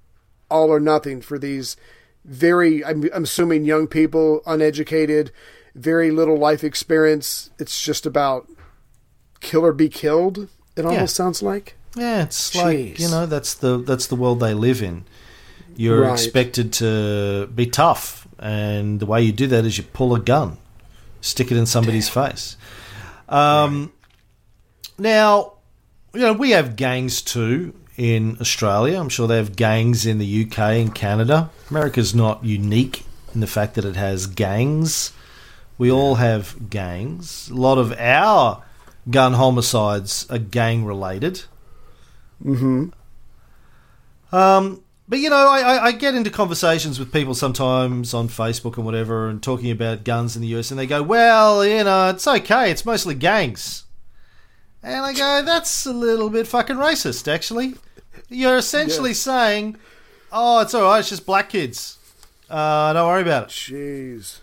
[0.51, 1.77] all or nothing for these
[2.25, 5.31] very, I'm, I'm assuming, young people, uneducated,
[5.75, 7.51] very little life experience.
[7.59, 8.49] It's just about
[9.43, 10.49] kill or be killed.
[10.77, 11.77] It almost sounds like.
[11.97, 15.05] Yeah, it's like you know that's the that's the world they live in.
[15.77, 16.13] You're Right.
[16.13, 20.57] expected to be tough, and the way you do that is you pull a gun,
[21.21, 22.57] stick it in somebody's face.
[23.29, 23.93] Um,
[24.99, 25.53] Now,
[26.15, 28.99] you know we have gangs too in Australia.
[28.99, 31.51] I'm sure they have gangs in the UK and Canada.
[31.71, 35.13] America's not unique in the fact that it has gangs.
[35.79, 37.49] We all have gangs.
[37.51, 38.63] A lot of our
[39.11, 41.43] gun homicides are gang related.
[44.33, 48.77] Um, but you know, I, I, I get into conversations with people sometimes on Facebook
[48.77, 52.11] and whatever, and talking about guns in the US, and they go, "Well, you know,
[52.11, 52.71] it's okay.
[52.71, 53.85] It's mostly gangs."
[54.83, 57.75] And I go, "That's a little bit fucking racist, actually.
[58.29, 59.19] You're essentially Yes.
[59.19, 59.77] saying,
[60.33, 61.01] oh, it's all right.
[61.01, 61.99] It's just black kids.
[62.49, 64.39] Uh, don't worry about it." Jeez.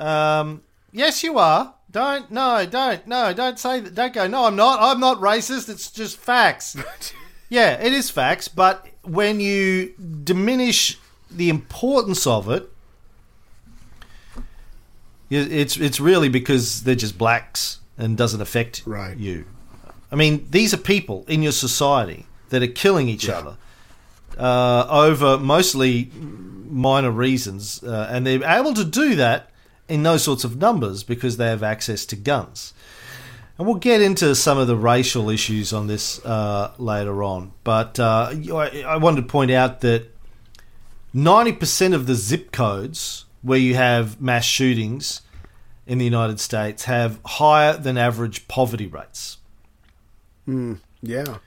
[0.00, 1.74] Um, yes, you are.
[1.94, 3.94] Don't no, don't no, don't say that.
[3.94, 4.26] Don't go.
[4.26, 4.80] No, I'm not.
[4.82, 5.68] I'm not racist.
[5.68, 6.76] It's just facts.
[7.48, 8.48] yeah, it is facts.
[8.48, 10.98] But when you diminish
[11.30, 12.68] the importance of it,
[15.30, 19.16] it's it's really because they're just blacks and doesn't affect Right.
[19.16, 19.44] you.
[20.10, 23.56] I mean, these are people in your society that are killing each other
[24.36, 26.10] uh, over mostly
[26.68, 29.50] minor reasons, uh, and they're able to do that
[29.88, 32.72] in those sorts of numbers because they have access to guns.
[33.56, 37.52] And we'll get into some of the racial issues on this uh, later on.
[37.62, 40.10] But uh, I, I wanted to point out that
[41.14, 45.20] 90% of the zip codes where you have mass shootings
[45.86, 49.38] in the United States have higher than average poverty rates.
[51.02, 51.38] Yeah.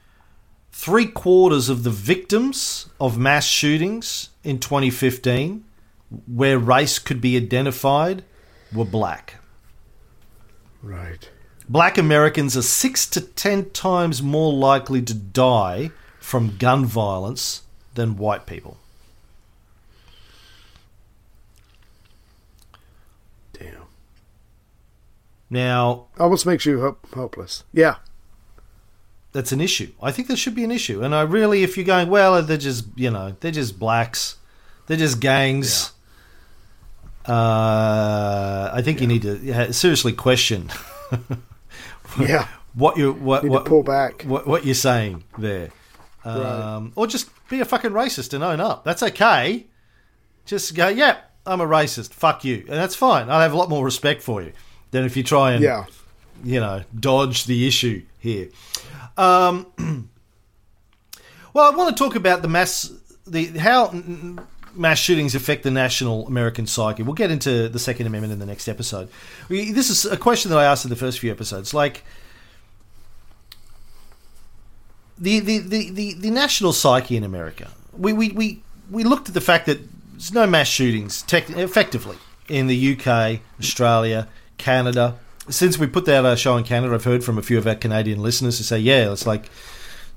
[0.72, 5.66] Three quarters of the victims of mass shootings in 2015,
[6.28, 8.24] where race could be identified,
[8.74, 9.36] were black.
[10.82, 11.30] Right.
[11.70, 17.64] Black Americans are six to ten times more likely to die from gun violence
[17.96, 18.78] than white people.
[23.54, 23.84] Damn.
[25.50, 27.64] Now, Almost makes you hope, hopeless.
[27.74, 27.96] Yeah.
[29.34, 29.92] that's an issue.
[30.02, 31.04] I think there should be an issue.
[31.04, 34.38] And I really, if you're going, well, they're just, you know, they're just blacks,
[34.88, 35.92] they're just gangs.
[37.28, 40.70] Uh, I think you need to yeah, seriously question
[42.20, 42.48] Yeah.
[42.74, 44.24] what you what what, pull back.
[44.24, 45.70] what what you're saying there,
[46.24, 46.92] um, Right.
[46.96, 48.84] or just be a fucking racist and own up.
[48.84, 49.66] That's okay.
[50.46, 52.14] Just go, yeah, I'm a racist.
[52.14, 53.30] Fuck you, and that's fine.
[53.30, 54.54] I'll have a lot more respect for you
[54.92, 55.86] than if you try and Yeah.
[56.44, 58.50] you know dodge the issue here.
[59.18, 59.68] Um,
[61.54, 62.92] well, I want to talk about the mass
[63.26, 63.90] the how
[64.78, 67.04] mass shootings affect the national American psyche.
[67.04, 69.10] We'll get into the Second Amendment in the next episode.
[69.50, 71.74] This is a question that I asked in the first few episodes.
[71.74, 72.04] Like
[75.18, 77.72] the the, the, the, the national psyche in America.
[77.98, 78.62] We, we, we,
[78.92, 79.80] we looked at the fact that
[80.14, 82.18] there's no mass shootings tech, effectively
[82.48, 85.18] in the UK, Australia, Canada.
[85.50, 87.66] Since we put out our uh, show in Canada, I've heard from a few of
[87.66, 89.50] our Canadian listeners who say, "Yeah, it's like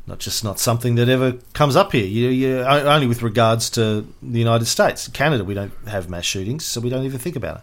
[0.07, 2.07] not just not something that ever comes up here.
[2.07, 6.65] You, you only with regards to the United States, Canada, we don't have mass shootings,
[6.65, 7.63] so we don't even think about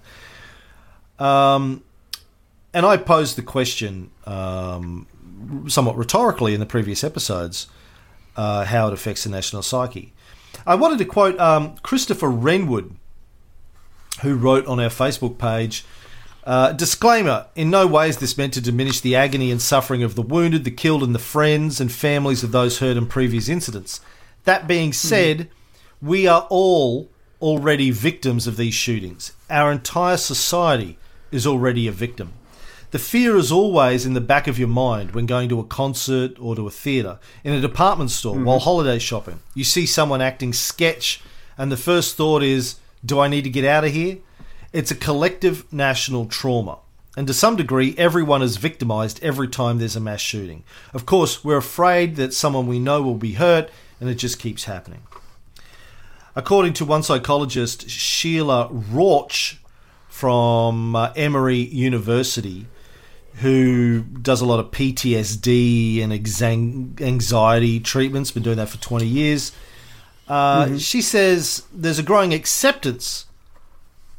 [1.19, 1.83] it." Um,
[2.73, 5.07] and I posed the question um,
[5.67, 7.67] somewhat rhetorically in the previous episodes
[8.35, 10.13] uh, how it affects the national psyche.
[10.65, 12.91] I wanted to quote um, Christopher Renwood,
[14.21, 15.85] who wrote on our Facebook page.
[16.47, 20.15] Uh, disclaimer In no way is this meant to diminish the agony and suffering of
[20.15, 23.99] the wounded, the killed, and the friends and families of those hurt in previous incidents.
[24.45, 25.49] That being said,
[26.01, 27.09] we are all
[27.41, 29.33] already victims of these shootings.
[29.49, 30.97] Our entire society
[31.33, 32.31] is already a victim.
[32.91, 36.39] The fear is always in the back of your mind when going to a concert
[36.39, 39.41] or to a theatre, in a department store, while holiday shopping.
[39.53, 41.19] You see someone acting sketch,
[41.57, 44.19] and the first thought is, Do I need to get out of here?
[44.78, 46.78] It's a collective national trauma.
[47.17, 50.63] And to some degree, everyone is victimized every time there's a mass shooting.
[50.93, 54.65] Of course, we're afraid that someone we know will be hurt, and it just keeps
[54.65, 55.01] happening.
[56.36, 59.57] According to one psychologist, Sheila Rauch
[60.09, 62.67] from uh, Emory University,
[63.38, 66.13] who does a lot of PTSD and
[67.01, 69.53] anxiety treatments, been doing that for 20 years.
[70.28, 73.26] Uh, She says there's a growing acceptance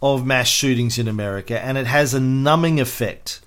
[0.03, 3.41] of mass shootings in America, and it has a numbing effect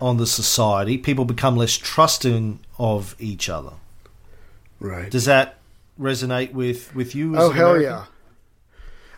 [0.00, 0.98] on the society.
[0.98, 3.72] People become less trusting of each other.
[4.80, 5.10] Right.
[5.10, 5.58] Does that
[5.98, 7.36] resonate with with you?
[7.36, 7.90] As Oh hell American?
[7.90, 8.04] yeah!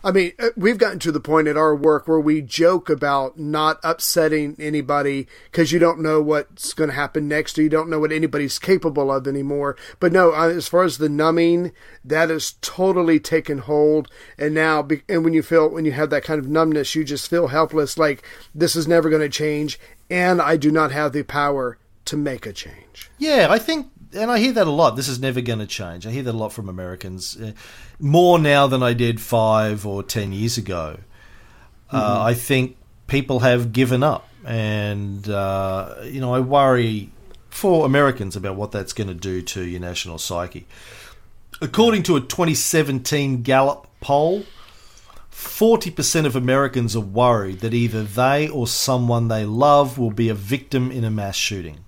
[0.03, 3.37] I mean, uh, we've gotten to the point at our work where we joke about
[3.37, 7.89] not upsetting anybody because you don't know what's going to happen next, or you don't
[7.89, 9.75] know what anybody's capable of anymore.
[9.99, 11.71] But no, as far as the numbing,
[12.05, 14.09] that has totally taken hold.
[14.37, 17.29] And now, and when you feel when you have that kind of numbness, you just
[17.29, 17.97] feel helpless.
[17.97, 18.23] Like
[18.53, 19.79] this is never going to change,
[20.09, 23.11] and I do not have the power to make a change.
[23.17, 24.95] Yeah, I think, and I hear that a lot.
[24.95, 26.05] This is never going to change.
[26.07, 27.51] I hear that a lot from Americans, uh,
[27.99, 30.99] more now than I did five or ten years ago.
[31.89, 32.75] Uh, I think
[33.07, 37.09] people have given up, and uh, you know, I worry
[37.49, 40.67] for Americans about what that's going to do to your national psyche.
[41.59, 44.43] According to a 2017 Gallup poll,
[45.31, 50.33] 40% of Americans are worried that either they or someone they love will be a
[50.35, 51.79] victim in a mass shooting.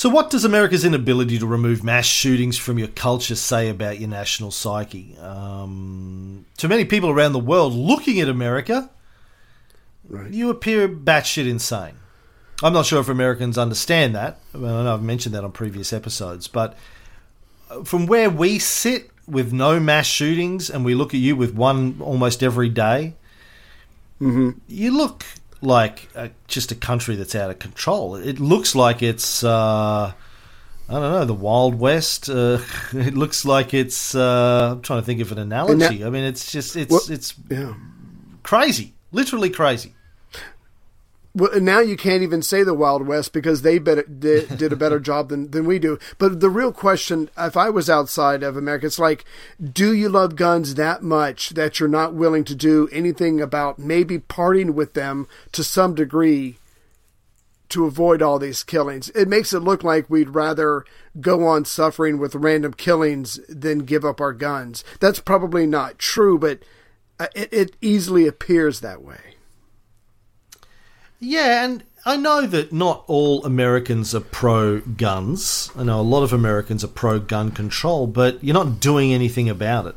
[0.00, 4.08] So, what does America's inability to remove mass shootings from your culture say about your
[4.08, 5.14] national psyche?
[5.18, 8.88] Um, to many people around the world looking at America,
[10.08, 10.32] Right.
[10.32, 11.96] you appear batshit insane.
[12.62, 14.38] I'm not sure if Americans understand that.
[14.54, 16.78] Well, I know I've mentioned that on previous episodes, but
[17.68, 21.54] uh, from where we sit with no mass shootings and we look at you with
[21.54, 23.16] one almost every day,
[24.18, 25.24] you look
[25.62, 28.14] like a, just a country that's out of control.
[28.16, 30.12] It looks like it's uh,
[30.88, 32.28] I don't know the Wild West.
[32.30, 32.58] Uh,
[32.92, 34.14] it looks like it's.
[34.14, 36.04] Uh, I'm trying to think of an analogy.
[36.04, 37.74] I mean, it's just it's Well- it's Yeah.
[38.42, 39.94] crazy, literally crazy.
[41.32, 44.76] Well, now you can't even say the Wild West because they better, did, did a
[44.76, 45.98] better job than, than we do.
[46.18, 49.24] But the real question, if I was outside of America, it's like,
[49.62, 54.18] do you love guns that much that you're not willing to do anything about maybe
[54.18, 56.56] parting with them to some degree
[57.68, 59.08] to avoid all these killings?
[59.10, 60.84] It makes it look like we'd rather
[61.20, 64.82] go on suffering with random killings than give up our guns.
[64.98, 66.60] That's probably not true, but
[67.20, 69.29] uh, it, it easily appears that way.
[71.20, 75.70] Yeah, and I know that not all Americans are pro guns.
[75.76, 79.48] I know a lot of Americans are pro gun control, but you're not doing anything
[79.48, 79.96] about it.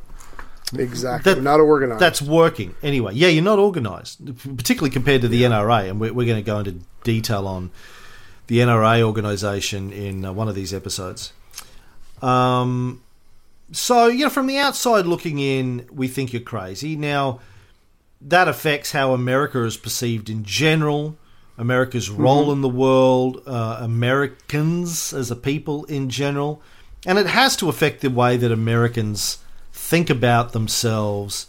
[0.78, 1.32] Exactly.
[1.32, 2.02] That- We're not organized.
[2.02, 3.14] That's working anyway.
[3.14, 4.26] Yeah, you're not organised,
[4.58, 7.72] particularly compared to the NRA, and we're, we're going to go into detail on
[8.48, 11.32] the NRA organisation in uh, one of these episodes.
[12.22, 13.02] Um,
[13.72, 16.96] so you know, from the outside looking in, we think you're crazy.
[16.96, 17.40] Now,
[18.28, 21.18] that affects how America is perceived in general.
[21.58, 26.62] America's role in the world, uh, Americans as a people in general,
[27.06, 29.38] and it has to affect the way that Americans
[29.72, 31.46] think about themselves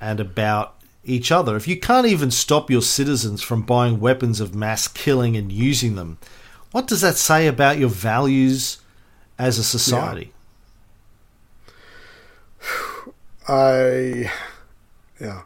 [0.00, 1.54] and about each other.
[1.54, 5.94] If you can't even stop your citizens from buying weapons of mass killing and using
[5.94, 6.18] them,
[6.72, 8.78] what does that say about your values
[9.38, 10.32] as a society?
[13.48, 14.32] I,
[15.20, 15.42] yeah,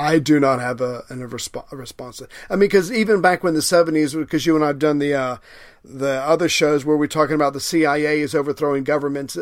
[0.00, 2.22] I do not have a, a, resp- a response.
[2.48, 5.36] I mean, because even back when the seventies, because you and I've done the uh,
[5.84, 9.36] the other shows where we're talking about the CIA is overthrowing governments.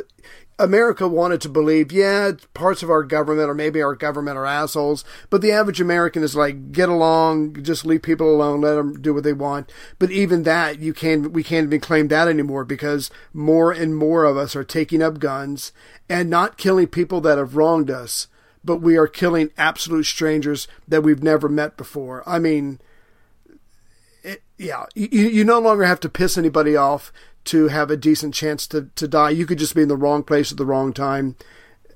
[0.60, 5.04] America wanted to believe, yeah, parts of our government or maybe our government are assholes,
[5.30, 9.14] but the average American is like, get along, just leave people alone, let them do
[9.14, 9.70] what they want.
[10.00, 14.24] But even that, you can't, we can't even claim that anymore because more and more
[14.24, 15.70] of us are taking up guns
[16.08, 18.26] and not killing people that have wronged us,
[18.68, 22.22] but we are killing absolute strangers that we've never met before.
[22.26, 22.82] I mean,
[24.22, 27.10] it, yeah, you, you no longer have to piss anybody off
[27.44, 29.30] to have a decent chance to, to die.
[29.30, 31.36] You could just be in the wrong place at the wrong time,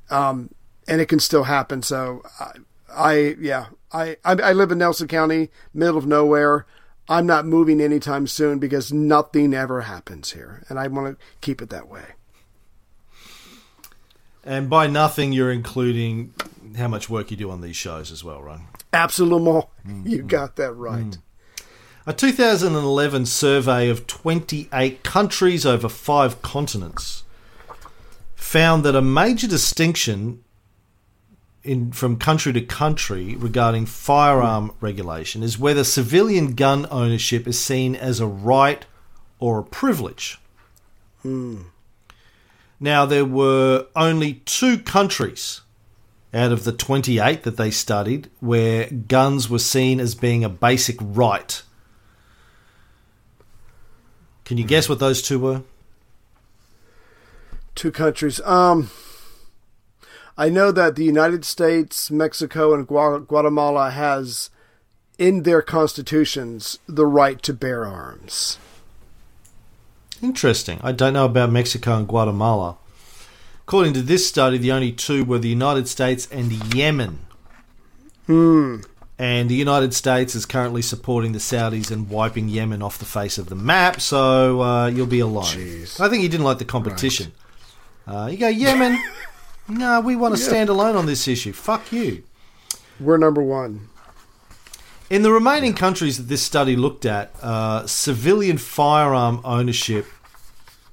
[0.09, 0.49] um,
[0.89, 1.83] and it can still happen.
[1.83, 2.53] So, I,
[2.91, 6.65] I yeah, I, I I live in Nelson County, middle of nowhere.
[7.07, 11.61] I'm not moving anytime soon because nothing ever happens here, and I want to keep
[11.61, 12.15] it that way.
[14.43, 16.33] And by nothing, you're including
[16.77, 18.61] how much work you do on these shows as well, right?
[18.93, 20.09] Absolument, mm.
[20.09, 21.05] you got that right.
[21.05, 21.19] Mm.
[22.05, 27.23] A 2011 survey of 28 countries over five continents
[28.35, 30.43] found that a major distinction
[31.63, 37.95] in, from country to country regarding firearm regulation is whether civilian gun ownership is seen
[37.95, 38.85] as a right
[39.39, 40.39] or a privilege.
[41.25, 41.67] Mm.
[42.81, 45.62] Now, there were only two countries
[46.35, 50.97] out of the 28 that they studied where guns were seen as being a basic
[51.01, 51.63] right.
[54.45, 55.63] Can you guess what those two were?
[57.75, 58.41] Two countries.
[58.41, 58.91] Um,
[60.37, 64.51] I know that the United States, Mexico, and Guatemala has
[65.19, 68.59] in their constitutions the right to bear arms.
[70.23, 70.81] Interesting.
[70.83, 72.77] I don't know about Mexico and Guatemala.
[73.63, 77.21] According to this study, the only two were the United States and Yemen.
[78.27, 78.81] Hmm.
[79.19, 83.39] And the United States is currently supporting the Saudis and wiping Yemen off the face
[83.39, 85.45] of the map, so uh, you'll be alone.
[85.45, 86.01] Jeez.
[86.01, 87.33] I think he didn't like the competition.
[88.07, 88.99] Uh, you go, Yemen?
[89.69, 91.53] no, we want to stand alone on this issue.
[91.53, 92.25] Fuck you.
[92.99, 93.89] We're number one.
[95.09, 100.07] In the remaining countries that this study looked at, uh, civilian firearm ownership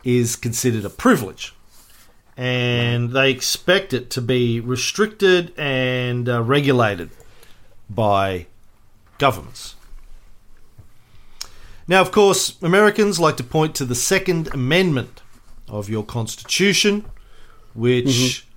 [0.03, 1.53] is considered a privilege.
[2.39, 7.09] And they expect it to be restricted and uh, regulated
[7.89, 8.45] by
[9.17, 9.75] governments.
[11.85, 15.21] Now, of course, Americans like to point to the Second Amendment
[15.67, 17.03] of your Constitution,
[17.73, 18.47] which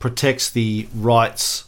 [0.00, 1.66] protects the rights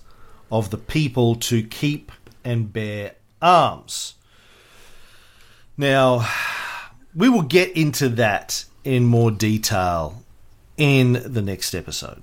[0.50, 2.10] of the people to keep
[2.42, 4.14] and bear arms.
[5.76, 6.28] Now,
[7.14, 10.19] we will get into that in more detail
[10.80, 12.22] in the next episode.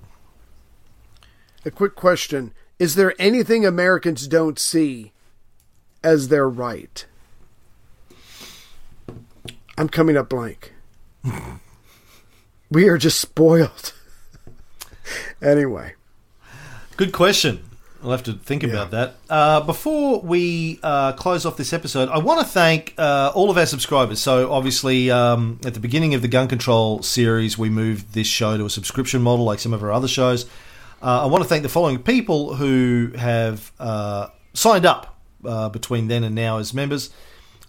[1.63, 5.13] A quick question Is there anything Americans don't see
[6.03, 7.05] as their right?
[9.77, 10.73] I'm coming up blank.
[12.71, 13.93] we are just spoiled.
[15.41, 15.93] anyway,
[16.97, 17.63] Good question.
[18.03, 19.15] I'll have to think about that.
[19.29, 23.57] Uh, before we uh, close off this episode, I want to thank uh, all of
[23.57, 24.19] our subscribers.
[24.19, 28.55] So, obviously, um, at the beginning of the Gun Control series, we moved this show
[28.57, 30.45] to a subscription model like some of our other shows.
[31.01, 36.07] Uh, I want to thank the following people who have uh, signed up uh, between
[36.07, 37.09] then and now as members.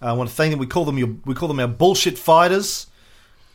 [0.01, 0.59] I want to thank them.
[0.59, 2.87] We call them your, we call them our bullshit fighters.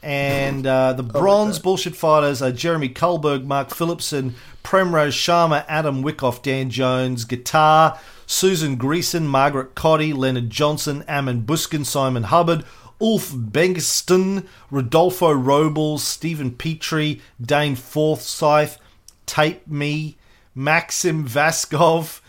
[0.04, 6.42] And uh, the bronze bullshit fighters are Jeremy Culberg, Mark Phillipson, Premrose Sharma, Adam Wickoff,
[6.42, 12.64] Dan Jones, Guitar, Susan Greason, Margaret Cotty, Leonard Johnson, Ammon Buskin, Simon Hubbard,
[13.00, 18.76] Ulf Bengston, Rodolfo Robles, Stephen Petrie, Dane Forsyth,
[19.24, 20.18] Tape Me,
[20.54, 22.20] Maxim Vaskov,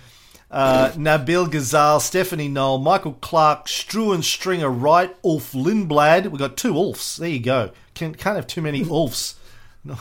[0.56, 6.32] uh, Nabil Ghazal, Stephanie Knoll, Michael Clark, Struan Stringer Wright, Ulf Lindblad.
[6.32, 7.18] We've got two Ulfs.
[7.18, 7.72] There you go.
[7.94, 9.36] Can, can't have too many Ulfs.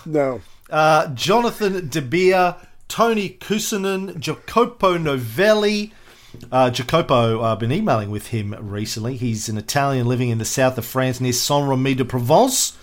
[0.06, 0.40] No.
[0.70, 2.54] Uh, Jonathan De Beer,
[2.86, 5.92] Tony Kusanen, Jacopo Novelli.
[6.52, 9.16] Uh, Jacopo, I've been emailing with him recently.
[9.16, 12.78] He's an Italian living in the south of France near Saint-Remy de Provence,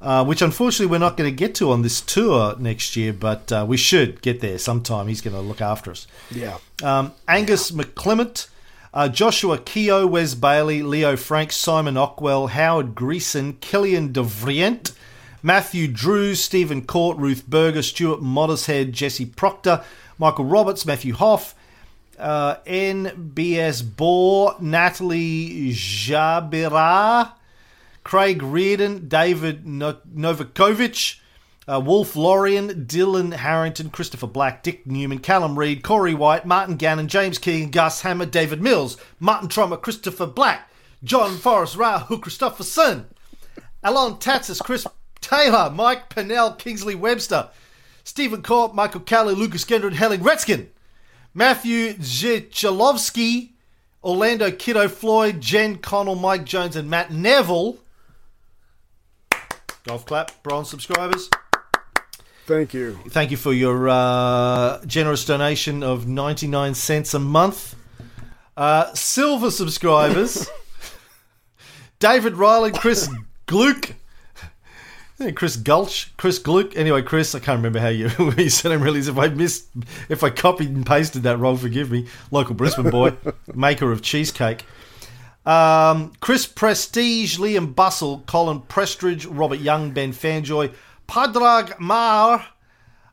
[0.00, 3.50] uh, which unfortunately we're not going to get to on this tour next year, but
[3.50, 5.08] uh, we should get there sometime.
[5.08, 6.06] He's going to look after us.
[6.30, 6.58] Yeah.
[6.82, 8.48] Um, Angus McClement,
[8.92, 14.92] uh, Joshua Keogh, Wes Bailey, Leo Frank, Simon Ockwell, Howard Greason, Killian DeVrient,
[15.42, 19.84] Matthew Drews, Stephen Court, Ruth Berger, Stuart Moddershead, Jesse Proctor,
[20.18, 21.54] Michael Roberts, Matthew Hoff,
[22.18, 27.32] uh, NBS Bohr, Natalie Jabira,
[28.06, 31.18] Craig Reardon, David no- Novakovic,
[31.66, 37.08] uh, Wolf Lorien, Dylan Harrington, Christopher Black, Dick Newman, Callum Reed, Corey White, Martin Gannon,
[37.08, 40.70] James Keegan, Gus Hammer, David Mills, Martin Trummer, Christopher Black,
[41.02, 43.06] John Forrest Rahu Christopherson,
[43.82, 44.86] Alon Tatsis, Chris
[45.20, 47.48] Taylor, Mike Pennell, Kingsley Webster,
[48.04, 50.68] Stephen Corp, Michael Kelly, Lucas Gendron, Helen Retzkin,
[51.34, 53.54] Matthew Zichalovsky,
[54.04, 57.78] Orlando Kiddo Floyd, Jen Connell, Mike Jones, and Matt Neville.
[59.86, 61.30] Golf clap, bronze subscribers.
[62.46, 62.98] Thank you.
[63.08, 67.76] Thank you for your uh, generous donation of 99 cents a month.
[68.56, 70.48] Uh, silver subscribers
[72.00, 73.08] David Riley, Chris
[73.46, 73.92] Gluck,
[75.36, 76.76] Chris Gulch, Chris Gluck.
[76.76, 78.98] Anyway, Chris, I can't remember how you, you said him really.
[78.98, 79.68] If I missed,
[80.08, 82.08] if I copied and pasted that wrong, forgive me.
[82.32, 83.12] Local Brisbane boy,
[83.54, 84.64] maker of cheesecake.
[85.46, 90.74] Um, Chris Prestige, Liam Bustle, Colin Prestridge, Robert Young, Ben Fanjoy,
[91.06, 92.44] Padrag Mar,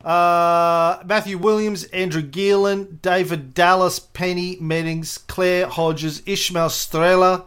[0.03, 7.45] uh, Matthew Williams, Andrew Geelan, David Dallas, Penny Meddings, Claire Hodges, Ishmael Strela.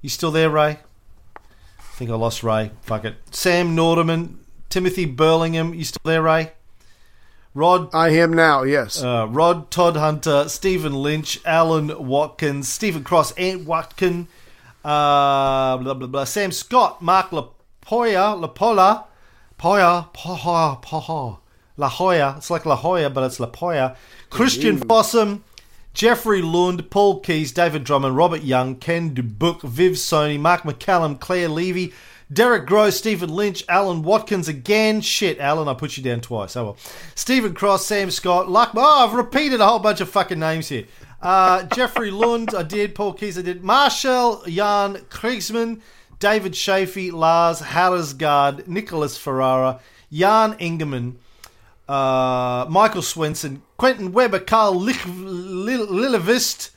[0.00, 0.78] You still there, Ray?
[1.36, 2.70] I think I lost Ray.
[2.82, 3.16] Fuck it.
[3.32, 5.74] Sam Norderman, Timothy Burlingham.
[5.74, 6.52] You still there, Ray?
[7.54, 9.02] Rod I am now, yes.
[9.02, 14.26] uh, Rod Todd Hunter, Stephen Lynch, Alan Watkins, Stephen Cross, Ant Watkin,
[14.84, 16.24] uh, blah blah blah.
[16.24, 19.04] Sam Scott, Mark Lapoya, Lapola,
[19.58, 21.38] Poya, Poha, Poha,
[21.76, 22.34] La Jolla.
[22.38, 23.96] It's like La Jolla, but it's La Poya.
[24.30, 25.42] Christian Fossum,
[25.92, 31.48] Jeffrey Lund, Paul Keys, David Drummond, Robert Young, Ken Dubuc, Viv Sony, Mark McCallum, Claire
[31.48, 31.92] Levy,
[32.32, 35.00] Derek Gross, Stephen Lynch, Alan Watkins again.
[35.00, 36.56] Shit, Alan, I put you down twice.
[36.56, 36.76] Oh well.
[37.14, 38.70] Stephen Cross, Sam Scott, Luck.
[38.74, 40.84] Oh, I've repeated a whole bunch of fucking names here.
[41.20, 42.94] Uh, Jeffrey Lund, I did.
[42.94, 43.62] Paul Keys, I did.
[43.62, 45.80] Marshall, Jan Kriegsman,
[46.18, 49.80] David Shafee, Lars Harrisgaard, Nicholas Ferrara,
[50.10, 51.16] Jan Ingerman,
[51.88, 56.70] uh, Michael Swenson, Quentin Weber, Carl Lillevist.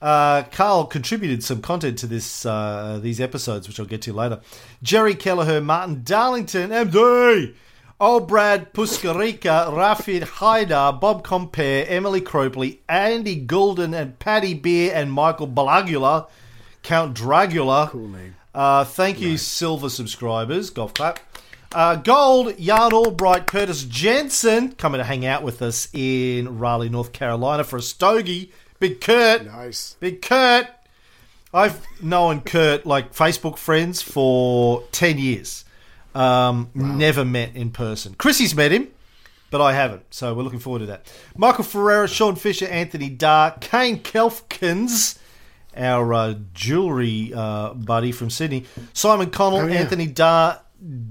[0.00, 4.40] Uh, Carl contributed some content to this uh, these episodes, which I'll get to later.
[4.82, 7.54] Jerry Kelleher, Martin Darlington, MD,
[7.98, 15.10] Old Brad Puskarica, Rafid Haidar, Bob Compare, Emily Cropley, Andy Goulden, and Paddy Beer, and
[15.10, 16.28] Michael Balagula,
[16.82, 17.88] Count Dragula.
[17.88, 18.36] Cool name.
[18.54, 20.68] Uh, thank you, silver subscribers.
[20.70, 21.20] Golf clap.
[21.74, 27.12] Uh, gold, Jan Albright, Curtis Jensen, coming to hang out with us in Raleigh, North
[27.12, 28.52] Carolina for a stogie.
[28.78, 29.46] Big Kurt.
[29.46, 29.96] Nice.
[30.00, 30.66] Big Kurt.
[31.54, 35.64] I've known Kurt like Facebook friends for 10 years.
[36.14, 38.14] Um, Never met in person.
[38.14, 38.88] Chrissy's met him,
[39.50, 40.02] but I haven't.
[40.10, 41.10] So we're looking forward to that.
[41.36, 45.18] Michael Ferreira, Sean Fisher, Anthony Darr, Kane Kelfkins,
[45.76, 49.74] our uh, jewelry uh, buddy from Sydney, Simon Connell, Oh, yeah.
[49.80, 50.60] Anthony Darr,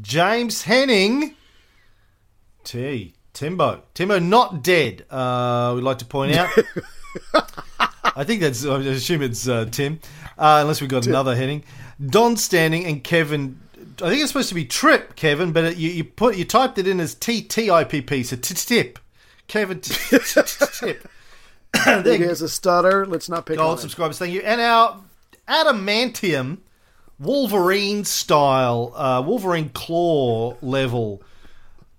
[0.01, 1.35] James Henning,
[2.63, 3.13] T.
[3.33, 3.83] Timbo.
[3.93, 6.49] Timbo not dead, uh, we'd like to point out.
[8.15, 8.65] I think that's.
[8.65, 9.99] I assume it's uh, Tim,
[10.37, 11.63] uh, unless we've got another heading.
[12.05, 13.59] Don Standing and Kevin.
[14.01, 16.77] I think it's supposed to be Trip, Kevin, but it, you, you put you typed
[16.77, 18.99] it in as T T I P P, so tip.
[19.47, 21.07] Kevin tip.
[21.75, 23.05] He has a stutter.
[23.05, 24.39] Let's not pick Gold subscribers, thank you.
[24.41, 25.01] And our
[25.45, 26.59] adamantium
[27.19, 31.21] Wolverine style, uh, Wolverine claw level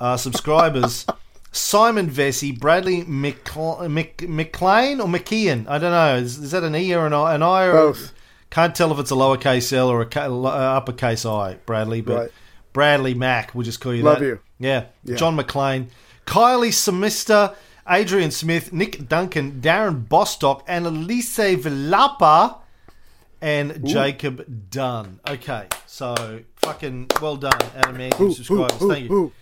[0.00, 1.06] uh, subscribers.
[1.56, 5.66] Simon Vesey, Bradley McCl- Mc- McLean or McKeon.
[5.68, 6.16] I don't know.
[6.16, 7.34] Is, is that an E or an I?
[7.34, 8.12] An I or Both.
[8.50, 12.00] Can't tell if it's a lowercase L or a ca- uh, uppercase I, Bradley.
[12.00, 12.30] But Right.
[12.72, 14.26] Bradley Mac, we'll just call you Love that.
[14.26, 14.40] you.
[14.58, 14.84] Yeah.
[15.04, 15.16] Yeah.
[15.16, 15.88] John McLean,
[16.26, 17.54] Kylie Semister,
[17.88, 22.58] Adrian Smith, Nick Duncan, Darren Bostock, and Elise Vilapa,
[23.40, 25.20] and Jacob Dunn.
[25.28, 28.82] Okay, so fucking well done, Adam Adamantium subscribers.
[28.82, 29.16] Ooh, Thank you.
[29.16, 29.32] ooh.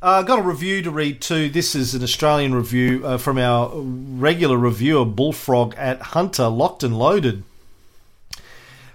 [0.00, 1.48] Uh, got a review to read too.
[1.48, 6.96] This is an Australian review uh, from our regular reviewer, Bullfrog at Hunter, locked and
[6.96, 7.42] loaded.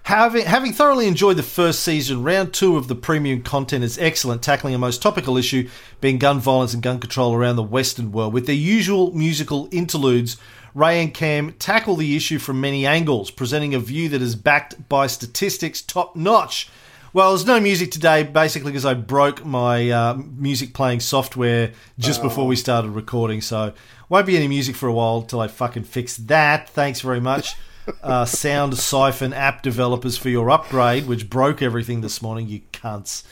[0.04, 4.42] Having, having thoroughly enjoyed the first season, round two of the premium content is excellent,
[4.42, 5.68] tackling a most topical issue
[6.00, 8.32] being gun violence and gun control around the Western world.
[8.32, 10.38] With their usual musical interludes,
[10.74, 14.88] Ray and Cam tackle the issue from many angles, presenting a view that is backed
[14.88, 16.70] by statistics top notch.
[17.14, 22.24] Well, there's no music today, basically because I broke my uh, music playing software just
[22.24, 23.74] before we started recording, so
[24.10, 26.70] won't be any music for a while till I fucking fix that.
[26.70, 27.56] Thanks very much
[28.02, 33.24] uh, Sound Siphon app developers for your upgrade, which broke everything this morning, you cunts.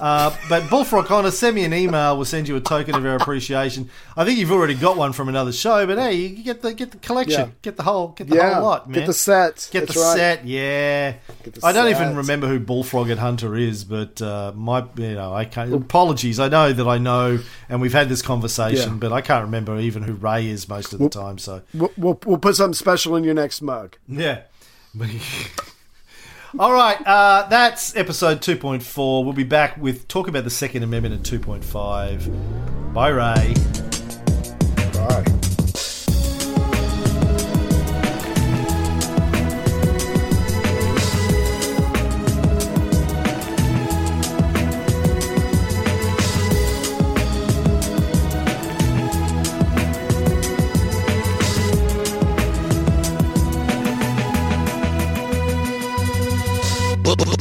[0.00, 2.16] Uh, but Bullfrog Connor, send me an email.
[2.16, 3.90] We'll send you a token of our appreciation.
[4.16, 6.90] I think you've already got one from another show, but hey, you get the get
[6.90, 7.54] the collection, Yeah.
[7.62, 9.00] get the whole get the Yeah, whole lot, man.
[9.00, 9.68] get the set.
[9.70, 10.16] Get That's the right.
[10.16, 11.14] set, yeah.
[11.44, 12.00] The I don't set.
[12.02, 15.72] even remember who Bullfrog at Hunter is, but uh, my, you know, I can't.
[15.72, 17.38] Apologies, I know that I know,
[17.68, 18.98] and we've had this conversation, Yeah.
[18.98, 21.38] but I can't remember even who Ray is most of the time.
[21.38, 23.87] So We'll, we'll, we'll put something special in your next mug.
[24.08, 24.42] Yeah.
[26.58, 29.24] All right, uh, that's episode 2.4.
[29.24, 32.94] We'll be back with talk about the Second Amendment in 2.5.
[32.94, 33.97] Bye, Ray.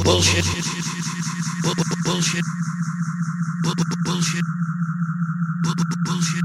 [0.08, 0.46] Bullshit.
[2.06, 2.06] Bullshit.
[2.06, 2.46] Bullshit.
[4.06, 4.44] Bullshit.
[6.06, 6.44] Bullshit.